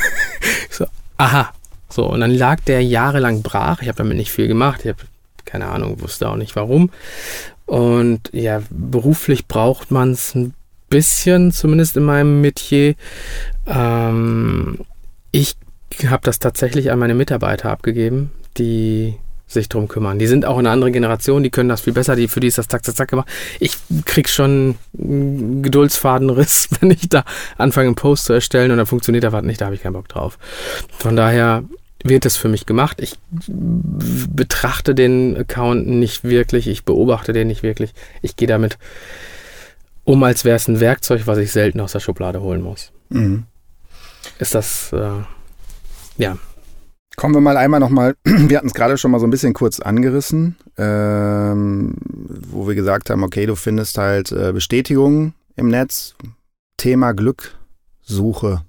ich 0.70 0.76
so, 0.76 0.86
aha. 1.16 1.52
So, 1.88 2.06
und 2.10 2.20
dann 2.20 2.32
lag 2.32 2.60
der 2.60 2.82
jahrelang 2.82 3.42
brach. 3.42 3.82
Ich 3.82 3.88
habe 3.88 3.98
damit 3.98 4.16
nicht 4.16 4.30
viel 4.30 4.48
gemacht. 4.48 4.80
Ich 4.82 4.88
habe 4.88 5.02
keine 5.46 5.68
Ahnung, 5.68 6.02
wusste 6.02 6.28
auch 6.28 6.36
nicht 6.36 6.56
warum. 6.56 6.90
Und 7.64 8.30
ja, 8.32 8.62
beruflich 8.70 9.46
braucht 9.46 9.90
man 9.90 10.10
es 10.10 10.34
ein 10.34 10.52
bisschen, 10.90 11.52
zumindest 11.52 11.96
in 11.96 12.04
meinem 12.04 12.42
Metier. 12.42 12.94
Ähm, 13.66 14.80
ich 15.30 15.56
habe 16.06 16.22
das 16.24 16.38
tatsächlich 16.38 16.90
an 16.90 16.98
meine 16.98 17.14
Mitarbeiter 17.14 17.70
abgegeben, 17.70 18.30
die 18.58 19.14
sich 19.46 19.68
drum 19.68 19.88
kümmern. 19.88 20.18
Die 20.18 20.26
sind 20.26 20.44
auch 20.44 20.58
eine 20.58 20.70
andere 20.70 20.90
Generation, 20.90 21.42
die 21.42 21.50
können 21.50 21.68
das 21.68 21.82
viel 21.82 21.92
besser, 21.92 22.16
die, 22.16 22.28
für 22.28 22.40
die 22.40 22.48
ist 22.48 22.58
das 22.58 22.68
zack, 22.68 22.84
zack, 22.84 22.96
zack 22.96 23.08
gemacht. 23.08 23.28
Ich 23.60 23.76
krieg 24.04 24.28
schon 24.28 24.76
einen 24.98 25.62
Geduldsfadenriss, 25.62 26.68
wenn 26.80 26.90
ich 26.90 27.08
da 27.08 27.24
anfange, 27.56 27.88
einen 27.88 27.94
Post 27.94 28.24
zu 28.24 28.32
erstellen 28.32 28.70
und 28.72 28.78
dann 28.78 28.86
funktioniert 28.86 29.24
da 29.24 29.32
was 29.32 29.44
nicht, 29.44 29.60
da 29.60 29.66
habe 29.66 29.74
ich 29.74 29.82
keinen 29.82 29.92
Bock 29.92 30.08
drauf. 30.08 30.38
Von 30.98 31.16
daher 31.16 31.64
wird 32.02 32.26
es 32.26 32.36
für 32.36 32.48
mich 32.48 32.66
gemacht. 32.66 33.00
Ich 33.00 33.14
betrachte 33.28 34.94
den 34.94 35.36
Account 35.36 35.86
nicht 35.86 36.24
wirklich, 36.24 36.66
ich 36.66 36.84
beobachte 36.84 37.32
den 37.32 37.46
nicht 37.46 37.62
wirklich. 37.62 37.94
Ich 38.22 38.36
gehe 38.36 38.48
damit 38.48 38.78
um, 40.04 40.22
als 40.22 40.44
wäre 40.44 40.56
es 40.56 40.68
ein 40.68 40.80
Werkzeug, 40.80 41.26
was 41.26 41.38
ich 41.38 41.50
selten 41.50 41.80
aus 41.80 41.92
der 41.92 42.00
Schublade 42.00 42.40
holen 42.40 42.62
muss. 42.62 42.92
Mhm. 43.08 43.44
Ist 44.38 44.54
das, 44.54 44.92
äh, 44.92 45.22
ja, 46.16 46.38
Kommen 47.16 47.34
wir 47.34 47.40
mal 47.40 47.56
einmal 47.56 47.80
nochmal, 47.80 48.14
wir 48.24 48.58
hatten 48.58 48.66
es 48.66 48.74
gerade 48.74 48.98
schon 48.98 49.10
mal 49.10 49.18
so 49.18 49.26
ein 49.26 49.30
bisschen 49.30 49.54
kurz 49.54 49.80
angerissen, 49.80 50.56
ähm, 50.76 51.94
wo 52.50 52.68
wir 52.68 52.74
gesagt 52.74 53.08
haben, 53.08 53.24
okay, 53.24 53.46
du 53.46 53.56
findest 53.56 53.96
halt 53.96 54.32
äh, 54.32 54.52
Bestätigungen 54.52 55.32
im 55.56 55.68
Netz, 55.68 56.14
Thema 56.76 57.12
Glückssuche. 57.12 58.62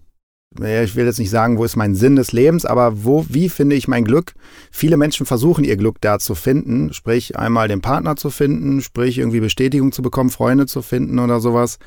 Ich 0.60 0.96
will 0.96 1.06
jetzt 1.06 1.20
nicht 1.20 1.30
sagen, 1.30 1.58
wo 1.58 1.66
ist 1.66 1.76
mein 1.76 1.94
Sinn 1.94 2.16
des 2.16 2.32
Lebens, 2.32 2.66
aber 2.66 3.04
wo, 3.04 3.26
wie 3.30 3.50
finde 3.50 3.76
ich 3.76 3.90
mein 3.90 4.06
Glück? 4.06 4.34
Viele 4.72 4.96
Menschen 4.96 5.26
versuchen 5.26 5.66
ihr 5.66 5.76
Glück 5.76 5.98
da 6.00 6.18
zu 6.18 6.34
finden, 6.34 6.94
sprich 6.94 7.38
einmal 7.38 7.68
den 7.68 7.82
Partner 7.82 8.16
zu 8.16 8.30
finden, 8.30 8.82
sprich 8.82 9.18
irgendwie 9.20 9.42
Bestätigung 9.42 9.92
zu 9.92 10.02
bekommen, 10.02 10.30
Freunde 10.30 10.66
zu 10.66 10.82
finden 10.82 11.20
oder 11.20 11.42
sowas. 11.42 11.80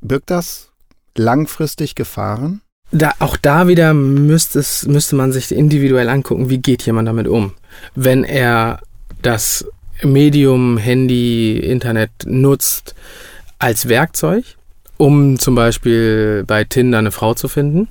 Birgt 0.00 0.30
das 0.30 0.70
langfristig 1.16 1.96
Gefahren? 1.96 2.62
Da, 2.90 3.12
auch 3.18 3.36
da 3.36 3.66
wieder 3.68 3.94
müsste, 3.94 4.58
es, 4.60 4.86
müsste 4.86 5.16
man 5.16 5.32
sich 5.32 5.50
individuell 5.52 6.08
angucken, 6.08 6.50
wie 6.50 6.58
geht 6.58 6.86
jemand 6.86 7.08
damit 7.08 7.28
um. 7.28 7.52
Wenn 7.94 8.24
er 8.24 8.80
das 9.22 9.66
Medium, 10.02 10.78
Handy, 10.78 11.58
Internet 11.58 12.10
nutzt 12.26 12.94
als 13.58 13.88
Werkzeug, 13.88 14.44
um 14.96 15.38
zum 15.38 15.54
Beispiel 15.54 16.44
bei 16.46 16.64
Tinder 16.64 16.98
eine 16.98 17.10
Frau 17.10 17.34
zu 17.34 17.48
finden. 17.48 17.88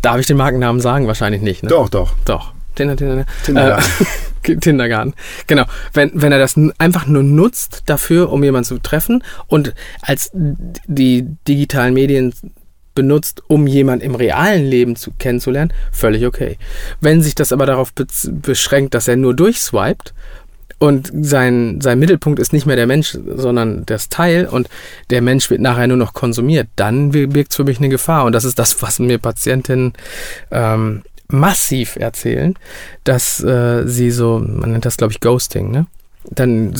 Darf 0.00 0.18
ich 0.18 0.26
den 0.26 0.36
Markennamen 0.36 0.80
sagen? 0.80 1.06
Wahrscheinlich 1.06 1.42
nicht. 1.42 1.62
Ne? 1.62 1.68
Doch, 1.68 1.88
doch. 1.88 2.14
Doch. 2.24 2.52
Tinder, 2.74 2.96
Tinder, 2.96 3.26
Tindergarten. 3.44 4.06
Äh, 4.44 4.56
Tindergarten. 4.60 5.14
Genau. 5.46 5.64
Wenn, 5.92 6.10
wenn 6.14 6.32
er 6.32 6.38
das 6.38 6.58
einfach 6.78 7.06
nur 7.06 7.22
nutzt 7.22 7.84
dafür, 7.86 8.32
um 8.32 8.42
jemanden 8.42 8.66
zu 8.66 8.78
treffen 8.78 9.22
und 9.46 9.74
als 10.02 10.30
die 10.32 11.26
digitalen 11.46 11.94
Medien 11.94 12.32
benutzt, 12.94 13.42
um 13.48 13.66
jemanden 13.66 14.04
im 14.04 14.14
realen 14.14 14.64
Leben 14.64 14.96
zu, 14.96 15.12
kennenzulernen, 15.18 15.72
völlig 15.92 16.26
okay. 16.26 16.58
Wenn 17.00 17.22
sich 17.22 17.34
das 17.34 17.52
aber 17.52 17.66
darauf 17.66 17.92
beschränkt, 18.26 18.94
dass 18.94 19.08
er 19.08 19.16
nur 19.16 19.34
durchswiped 19.34 20.14
und 20.78 21.10
sein, 21.22 21.80
sein 21.80 21.98
Mittelpunkt 21.98 22.38
ist 22.38 22.52
nicht 22.52 22.66
mehr 22.66 22.76
der 22.76 22.86
Mensch, 22.86 23.16
sondern 23.36 23.86
das 23.86 24.08
Teil 24.08 24.46
und 24.46 24.68
der 25.10 25.22
Mensch 25.22 25.50
wird 25.50 25.60
nachher 25.60 25.86
nur 25.86 25.96
noch 25.96 26.12
konsumiert, 26.12 26.68
dann 26.76 27.10
birgt 27.10 27.50
es 27.50 27.56
für 27.56 27.64
mich 27.64 27.78
eine 27.78 27.88
Gefahr. 27.88 28.24
Und 28.24 28.32
das 28.32 28.44
ist 28.44 28.58
das, 28.58 28.82
was 28.82 28.98
mir 28.98 29.18
Patientinnen 29.18 29.92
ähm, 30.50 31.02
massiv 31.28 31.96
erzählen, 31.96 32.54
dass 33.04 33.42
äh, 33.42 33.86
sie 33.86 34.10
so, 34.10 34.38
man 34.38 34.72
nennt 34.72 34.84
das 34.84 34.96
glaube 34.96 35.12
ich 35.12 35.20
Ghosting, 35.20 35.70
ne? 35.70 35.86
Dann 36.30 36.74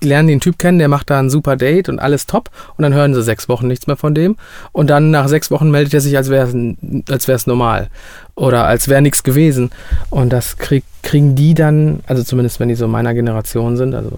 lernen 0.00 0.28
den 0.28 0.40
Typ 0.40 0.58
kennen, 0.58 0.78
der 0.78 0.88
macht 0.88 1.10
da 1.10 1.18
ein 1.18 1.30
super 1.30 1.56
Date 1.56 1.88
und 1.88 1.98
alles 1.98 2.26
top 2.26 2.50
und 2.76 2.82
dann 2.82 2.94
hören 2.94 3.14
sie 3.14 3.22
sechs 3.22 3.48
Wochen 3.48 3.66
nichts 3.66 3.86
mehr 3.86 3.96
von 3.96 4.14
dem 4.14 4.36
und 4.72 4.88
dann 4.90 5.10
nach 5.10 5.28
sechs 5.28 5.50
Wochen 5.50 5.70
meldet 5.70 5.94
er 5.94 6.00
sich, 6.00 6.16
als 6.16 6.30
wäre 6.30 6.48
es 6.48 6.54
als 7.10 7.28
wär's 7.28 7.46
normal 7.46 7.88
oder 8.34 8.64
als 8.64 8.88
wäre 8.88 9.02
nichts 9.02 9.22
gewesen 9.22 9.70
und 10.10 10.32
das 10.32 10.56
krieg, 10.56 10.84
kriegen 11.02 11.34
die 11.34 11.54
dann, 11.54 12.00
also 12.06 12.22
zumindest 12.22 12.60
wenn 12.60 12.68
die 12.68 12.74
so 12.74 12.88
meiner 12.88 13.14
Generation 13.14 13.76
sind, 13.76 13.94
also 13.94 14.10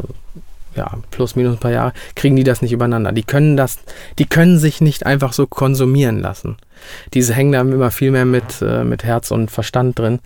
ja, 0.77 0.99
plus 1.11 1.37
minus 1.37 1.57
ein 1.57 1.61
paar 1.61 1.73
Jahre, 1.73 1.93
kriegen 2.15 2.37
die 2.37 2.45
das 2.45 2.63
nicht 2.63 2.73
übereinander. 2.73 3.13
Die 3.13 3.25
können 3.25 3.57
das, 3.57 3.79
die 4.19 4.27
können 4.27 4.59
sich 4.59 4.81
nicht 4.81 5.05
einfach 5.05 5.33
so 5.33 5.47
konsumieren 5.47 6.21
lassen. 6.21 6.57
Diese 7.13 7.35
hängen 7.35 7.53
da 7.53 7.61
immer 7.61 7.91
viel 7.91 8.11
mehr 8.11 8.25
mit, 8.25 8.63
äh, 8.63 8.85
mit 8.85 9.05
Herz 9.05 9.31
und 9.31 9.51
Verstand 9.51 9.99
drin. 9.99 10.21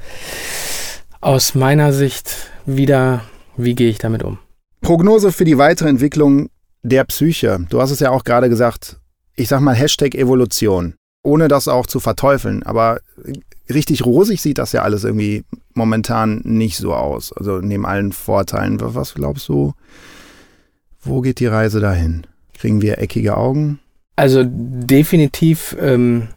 Aus 1.20 1.54
meiner 1.54 1.92
Sicht 1.92 2.50
wieder, 2.66 3.22
wie 3.56 3.74
gehe 3.74 3.88
ich 3.88 3.98
damit 3.98 4.22
um? 4.22 4.38
Prognose 4.84 5.32
für 5.32 5.46
die 5.46 5.56
weitere 5.56 5.88
Entwicklung 5.88 6.50
der 6.82 7.04
Psyche. 7.04 7.66
Du 7.70 7.80
hast 7.80 7.90
es 7.90 8.00
ja 8.00 8.10
auch 8.10 8.22
gerade 8.22 8.50
gesagt, 8.50 8.98
ich 9.34 9.48
sag 9.48 9.60
mal 9.60 9.74
Hashtag 9.74 10.14
Evolution, 10.14 10.94
ohne 11.22 11.48
das 11.48 11.68
auch 11.68 11.86
zu 11.86 12.00
verteufeln. 12.00 12.62
Aber 12.64 13.00
richtig 13.72 14.04
rosig 14.04 14.42
sieht 14.42 14.58
das 14.58 14.72
ja 14.72 14.82
alles 14.82 15.04
irgendwie 15.04 15.42
momentan 15.72 16.42
nicht 16.44 16.76
so 16.76 16.92
aus. 16.92 17.32
Also 17.32 17.60
neben 17.60 17.86
allen 17.86 18.12
Vorteilen. 18.12 18.76
Was 18.78 19.14
glaubst 19.14 19.48
du? 19.48 19.72
Wo 21.00 21.22
geht 21.22 21.40
die 21.40 21.46
Reise 21.46 21.80
dahin? 21.80 22.26
Kriegen 22.52 22.82
wir 22.82 22.98
eckige 22.98 23.38
Augen? 23.38 23.80
Also 24.16 24.44
definitiv 24.46 25.74
ähm, 25.80 26.28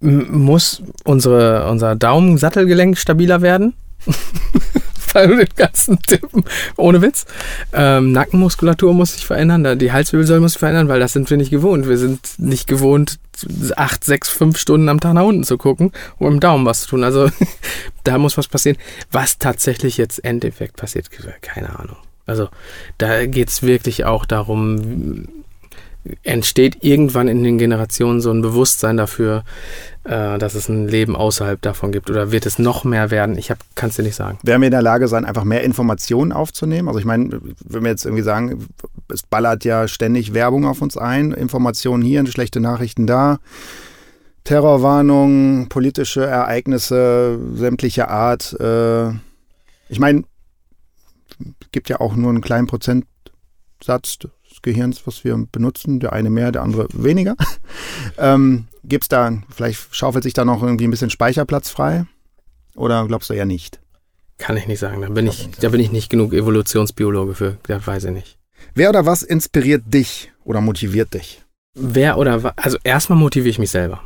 muss 0.00 0.82
unsere, 1.04 1.70
unser 1.70 1.96
Daumen-Sattelgelenk 1.96 2.98
stabiler 2.98 3.40
werden. 3.40 3.72
bei 5.14 5.26
den 5.26 5.48
ganzen 5.56 5.98
Tippen. 6.02 6.44
Ohne 6.76 7.00
Witz. 7.00 7.24
Ähm, 7.72 8.12
Nackenmuskulatur 8.12 8.92
muss 8.92 9.14
sich 9.14 9.26
verändern, 9.26 9.78
die 9.78 9.92
Halswirbelsäule 9.92 10.40
muss 10.40 10.52
sich 10.52 10.58
verändern, 10.58 10.88
weil 10.88 11.00
das 11.00 11.14
sind 11.14 11.30
wir 11.30 11.38
nicht 11.38 11.50
gewohnt. 11.50 11.88
Wir 11.88 11.96
sind 11.96 12.34
nicht 12.38 12.66
gewohnt, 12.66 13.18
acht, 13.76 14.04
sechs, 14.04 14.28
fünf 14.28 14.58
Stunden 14.58 14.88
am 14.88 15.00
Tag 15.00 15.14
nach 15.14 15.24
unten 15.24 15.44
zu 15.44 15.56
gucken, 15.56 15.92
um 16.18 16.34
im 16.34 16.40
Daumen 16.40 16.66
was 16.66 16.82
zu 16.82 16.88
tun. 16.88 17.04
Also 17.04 17.30
da 18.04 18.18
muss 18.18 18.36
was 18.36 18.48
passieren. 18.48 18.76
Was 19.10 19.38
tatsächlich 19.38 19.96
jetzt 19.96 20.22
Endeffekt 20.24 20.76
passiert, 20.76 21.08
keine 21.40 21.78
Ahnung. 21.78 21.96
Also 22.26 22.48
da 22.98 23.26
geht 23.26 23.48
es 23.48 23.62
wirklich 23.62 24.04
auch 24.04 24.24
darum, 24.24 25.28
entsteht 26.22 26.78
irgendwann 26.84 27.28
in 27.28 27.42
den 27.42 27.58
Generationen 27.58 28.20
so 28.20 28.30
ein 28.30 28.42
Bewusstsein 28.42 28.96
dafür, 28.96 29.44
äh, 30.04 30.38
dass 30.38 30.54
es 30.54 30.68
ein 30.68 30.86
Leben 30.86 31.16
außerhalb 31.16 31.60
davon 31.62 31.92
gibt? 31.92 32.10
Oder 32.10 32.30
wird 32.30 32.46
es 32.46 32.58
noch 32.58 32.84
mehr 32.84 33.10
werden? 33.10 33.38
Ich 33.38 33.52
kann 33.74 33.88
es 33.88 33.96
dir 33.96 34.02
nicht 34.02 34.14
sagen. 34.14 34.38
Werden 34.42 34.60
wir 34.60 34.66
in 34.66 34.72
der 34.72 34.82
Lage 34.82 35.08
sein, 35.08 35.24
einfach 35.24 35.44
mehr 35.44 35.62
Informationen 35.62 36.32
aufzunehmen? 36.32 36.88
Also 36.88 37.00
ich 37.00 37.06
meine, 37.06 37.40
wenn 37.64 37.82
wir 37.82 37.90
jetzt 37.90 38.04
irgendwie 38.04 38.22
sagen, 38.22 38.66
es 39.12 39.22
ballert 39.22 39.64
ja 39.64 39.88
ständig 39.88 40.34
Werbung 40.34 40.66
auf 40.66 40.82
uns 40.82 40.96
ein, 40.96 41.32
Informationen 41.32 42.02
hier, 42.02 42.24
schlechte 42.26 42.60
Nachrichten 42.60 43.06
da. 43.06 43.38
Terrorwarnungen, 44.44 45.70
politische 45.70 46.26
Ereignisse 46.26 47.38
sämtlicher 47.54 48.10
Art. 48.10 48.52
Äh, 48.60 49.08
ich 49.88 49.98
meine, 49.98 50.24
es 51.60 51.70
gibt 51.72 51.88
ja 51.88 52.00
auch 52.00 52.14
nur 52.14 52.28
einen 52.28 52.42
kleinen 52.42 52.66
Prozentsatz 53.84 54.18
Gehirns, 54.62 55.06
was 55.06 55.24
wir 55.24 55.36
benutzen. 55.52 56.00
Der 56.00 56.12
eine 56.12 56.30
mehr, 56.30 56.52
der 56.52 56.62
andere 56.62 56.86
weniger. 56.92 57.36
ähm, 58.18 58.66
Gibt 58.82 59.04
es 59.04 59.08
da, 59.08 59.42
vielleicht 59.50 59.94
schaufelt 59.94 60.24
sich 60.24 60.32
da 60.32 60.44
noch 60.44 60.62
irgendwie 60.62 60.86
ein 60.86 60.90
bisschen 60.90 61.10
Speicherplatz 61.10 61.68
frei? 61.68 62.06
Oder 62.76 63.06
glaubst 63.06 63.30
du 63.30 63.34
eher 63.34 63.44
nicht? 63.44 63.80
Kann 64.38 64.56
ich 64.56 64.66
nicht 64.66 64.78
sagen. 64.78 65.02
Da 65.02 65.08
bin, 65.08 65.26
ich, 65.26 65.50
da 65.60 65.68
bin 65.68 65.80
ich 65.80 65.92
nicht 65.92 66.08
genug 66.08 66.32
Evolutionsbiologe 66.32 67.34
für. 67.34 67.58
Da 67.64 67.84
weiß 67.84 68.04
ich 68.04 68.12
nicht. 68.12 68.38
Wer 68.74 68.88
oder 68.88 69.06
was 69.06 69.22
inspiriert 69.22 69.82
dich 69.86 70.32
oder 70.44 70.60
motiviert 70.60 71.12
dich? 71.14 71.42
Wer 71.74 72.18
oder 72.18 72.42
was? 72.42 72.56
Also 72.56 72.78
erstmal 72.84 73.18
motiviere 73.18 73.50
ich 73.50 73.58
mich 73.58 73.70
selber. 73.70 74.02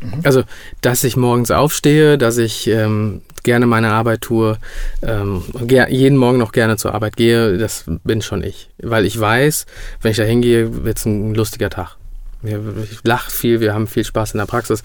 Mhm. 0.00 0.20
Also, 0.24 0.42
dass 0.80 1.04
ich 1.04 1.16
morgens 1.16 1.50
aufstehe, 1.50 2.18
dass 2.18 2.38
ich 2.38 2.66
ähm, 2.68 3.22
gerne 3.42 3.66
meine 3.66 3.92
Arbeit 3.92 4.20
tue, 4.22 4.58
ähm, 5.02 5.42
jeden 5.88 6.16
Morgen 6.16 6.38
noch 6.38 6.52
gerne 6.52 6.76
zur 6.76 6.94
Arbeit 6.94 7.16
gehe, 7.16 7.58
das 7.58 7.84
bin 8.04 8.22
schon 8.22 8.42
ich. 8.42 8.70
Weil 8.78 9.04
ich 9.04 9.18
weiß, 9.18 9.66
wenn 10.02 10.10
ich 10.10 10.16
da 10.16 10.24
hingehe, 10.24 10.84
wird 10.84 10.98
es 10.98 11.06
ein 11.06 11.34
lustiger 11.34 11.70
Tag. 11.70 11.96
Ich 12.42 13.00
lache 13.02 13.32
viel, 13.32 13.58
wir 13.58 13.74
haben 13.74 13.88
viel 13.88 14.04
Spaß 14.04 14.32
in 14.32 14.38
der 14.38 14.46
Praxis. 14.46 14.84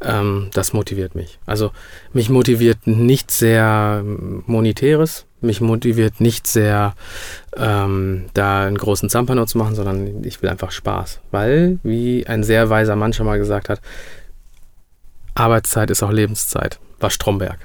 Ähm, 0.00 0.50
das 0.52 0.72
motiviert 0.72 1.16
mich. 1.16 1.40
Also 1.44 1.72
mich 2.12 2.30
motiviert 2.30 2.86
nicht 2.86 3.32
sehr 3.32 4.04
Monetäres, 4.04 5.26
mich 5.40 5.60
motiviert 5.60 6.20
nicht 6.20 6.46
sehr, 6.46 6.94
ähm, 7.56 8.26
da 8.34 8.64
einen 8.64 8.78
großen 8.78 9.08
Zampano 9.08 9.44
zu 9.46 9.58
machen, 9.58 9.74
sondern 9.74 10.22
ich 10.24 10.40
will 10.40 10.50
einfach 10.50 10.70
Spaß. 10.70 11.20
Weil, 11.32 11.78
wie 11.82 12.28
ein 12.28 12.44
sehr 12.44 12.70
weiser 12.70 12.94
Mann 12.94 13.12
schon 13.12 13.26
mal 13.26 13.38
gesagt 13.38 13.68
hat, 13.68 13.80
Arbeitszeit 15.34 15.90
ist 15.90 16.02
auch 16.02 16.10
Lebenszeit. 16.10 16.78
War 17.00 17.10
Stromberg. 17.10 17.58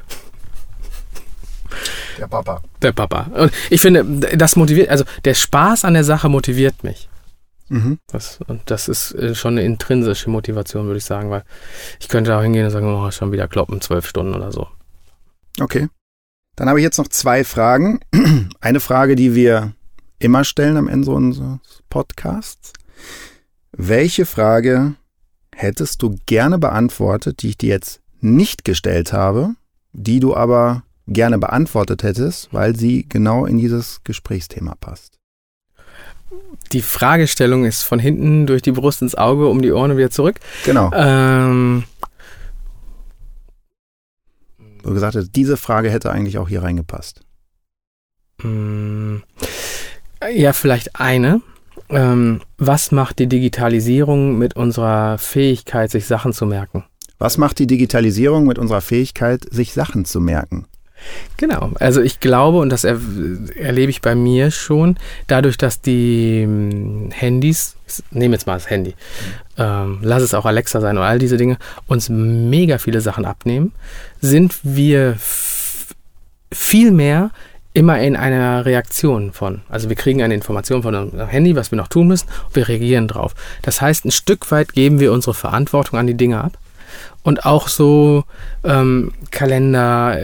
Der 2.18 2.28
Papa. 2.28 2.62
Der 2.82 2.92
Papa. 2.92 3.28
Und 3.34 3.52
ich 3.70 3.82
finde, 3.82 4.04
das 4.38 4.56
motiviert, 4.56 4.90
also 4.90 5.06
der 5.24 5.34
Spaß 5.34 5.86
an 5.86 5.94
der 5.94 6.04
Sache 6.04 6.30
motiviert 6.30 6.84
mich. 6.84 7.10
Mhm. 7.70 8.00
Das, 8.08 8.40
und 8.48 8.62
das 8.66 8.88
ist 8.88 9.14
äh, 9.14 9.36
schon 9.36 9.54
eine 9.54 9.64
intrinsische 9.64 10.30
Motivation, 10.30 10.88
würde 10.88 10.98
ich 10.98 11.06
sagen, 11.06 11.30
weil 11.30 11.44
ich 12.00 12.10
könnte 12.10 12.36
auch 12.36 12.42
hingehen 12.42 12.66
und 12.66 12.72
sagen, 12.72 12.88
oh, 12.88 13.12
schon 13.12 13.32
wieder 13.32 13.48
kloppen, 13.48 13.80
zwölf 13.80 14.08
Stunden 14.08 14.34
oder 14.34 14.52
so. 14.52 14.68
Okay. 15.62 15.88
Dann 16.56 16.68
habe 16.68 16.80
ich 16.80 16.84
jetzt 16.84 16.98
noch 16.98 17.08
zwei 17.08 17.44
Fragen. 17.44 18.00
Eine 18.60 18.80
Frage, 18.80 19.16
die 19.16 19.36
wir 19.36 19.74
immer 20.18 20.44
stellen 20.44 20.78
am 20.78 20.88
Ende 20.88 21.12
unseres 21.12 21.60
Podcasts. 21.90 22.74
Welche 23.72 24.26
Frage 24.26 24.96
hättest 25.56 26.02
du 26.02 26.16
gerne 26.26 26.58
beantwortet, 26.58 27.42
die 27.42 27.50
ich 27.50 27.58
dir 27.58 27.70
jetzt 27.70 28.02
nicht 28.22 28.66
gestellt 28.66 29.14
habe, 29.14 29.56
die 29.94 30.20
du 30.20 30.36
aber 30.36 30.84
gerne 31.08 31.38
beantwortet 31.38 32.04
hättest, 32.04 32.54
weil 32.54 32.76
sie 32.76 33.08
genau 33.08 33.46
in 33.46 33.58
dieses 33.58 34.02
Gesprächsthema 34.04 34.76
passt? 34.80 35.20
Die 36.72 36.82
Fragestellung 36.82 37.66
ist 37.66 37.82
von 37.82 37.98
hinten 37.98 38.46
durch 38.46 38.62
die 38.62 38.72
Brust 38.72 39.02
ins 39.02 39.16
Auge, 39.16 39.48
um 39.48 39.62
die 39.62 39.72
Ohren 39.72 39.98
wieder 39.98 40.12
zurück. 40.12 40.40
Genau. 40.64 40.92
Ähm, 40.94 41.86
du 44.84 44.94
gesagt 44.94 45.16
hast, 45.16 45.32
diese 45.32 45.58
Frage 45.58 45.90
hätte 45.90 46.12
eigentlich 46.12 46.38
auch 46.38 46.48
hier 46.48 46.62
reingepasst. 46.62 47.22
Mm, 48.44 49.18
ja, 50.32 50.54
vielleicht 50.54 51.00
eine. 51.00 51.42
Ähm, 51.90 52.42
was 52.58 52.92
macht 52.92 53.20
die 53.20 53.28
Digitalisierung 53.28 54.38
mit 54.38 54.56
unserer 54.56 55.18
Fähigkeit, 55.18 55.92
sich 55.92 56.06
Sachen 56.06 56.34
zu 56.34 56.46
merken? 56.46 56.84
Was 57.18 57.38
macht 57.38 57.60
die 57.60 57.68
Digitalisierung 57.68 58.46
mit 58.46 58.60
unserer 58.60 58.82
Fähigkeit, 58.82 59.46
sich 59.52 59.74
Sachen 59.74 60.06
zu 60.06 60.22
merken? 60.22 60.66
Genau, 61.38 61.72
also 61.80 62.02
ich 62.02 62.20
glaube, 62.20 62.58
und 62.60 62.70
das 62.70 62.84
er, 62.84 63.00
erlebe 63.56 63.90
ich 63.90 64.02
bei 64.02 64.16
mir 64.16 64.52
schon, 64.52 64.98
dadurch, 65.28 65.58
dass 65.58 65.82
die 65.82 66.44
hm, 66.44 67.12
Handys, 67.12 67.76
ich 67.88 68.04
nehme 68.12 68.36
jetzt 68.36 68.48
mal 68.48 68.56
das 68.56 68.70
Handy, 68.70 68.96
ähm, 69.58 70.00
lass 70.02 70.22
es 70.22 70.34
auch 70.34 70.46
Alexa 70.46 70.82
sein 70.82 70.98
und 70.98 71.04
all 71.04 71.20
diese 71.20 71.38
Dinge, 71.38 71.58
uns 71.88 72.10
mega 72.10 72.78
viele 72.78 73.02
Sachen 73.02 73.26
abnehmen, 73.26 73.72
sind 74.22 74.60
wir 74.64 75.16
viel 76.52 76.92
mehr 76.92 77.32
immer 77.74 78.00
in 78.00 78.16
einer 78.16 78.66
Reaktion 78.66 79.32
von. 79.32 79.62
Also 79.70 79.90
wir 79.90 79.96
kriegen 79.96 80.22
eine 80.22 80.34
Information 80.34 80.82
von 80.82 80.96
unserem 80.96 81.28
Handy, 81.28 81.56
was 81.56 81.72
wir 81.72 81.78
noch 81.78 81.88
tun 81.88 82.08
müssen, 82.08 82.28
und 82.48 82.56
wir 82.56 82.68
reagieren 82.68 83.08
drauf. 83.08 83.36
Das 83.62 83.82
heißt, 83.82 84.06
ein 84.06 84.12
Stück 84.12 84.50
weit 84.52 84.74
geben 84.74 85.00
wir 85.00 85.14
unsere 85.14 85.34
Verantwortung 85.34 86.00
an 86.00 86.08
die 86.08 86.16
Dinge 86.16 86.44
ab. 86.44 86.58
Und 87.22 87.46
auch 87.46 87.68
so 87.68 88.24
ähm, 88.64 89.12
Kalender, 89.30 90.18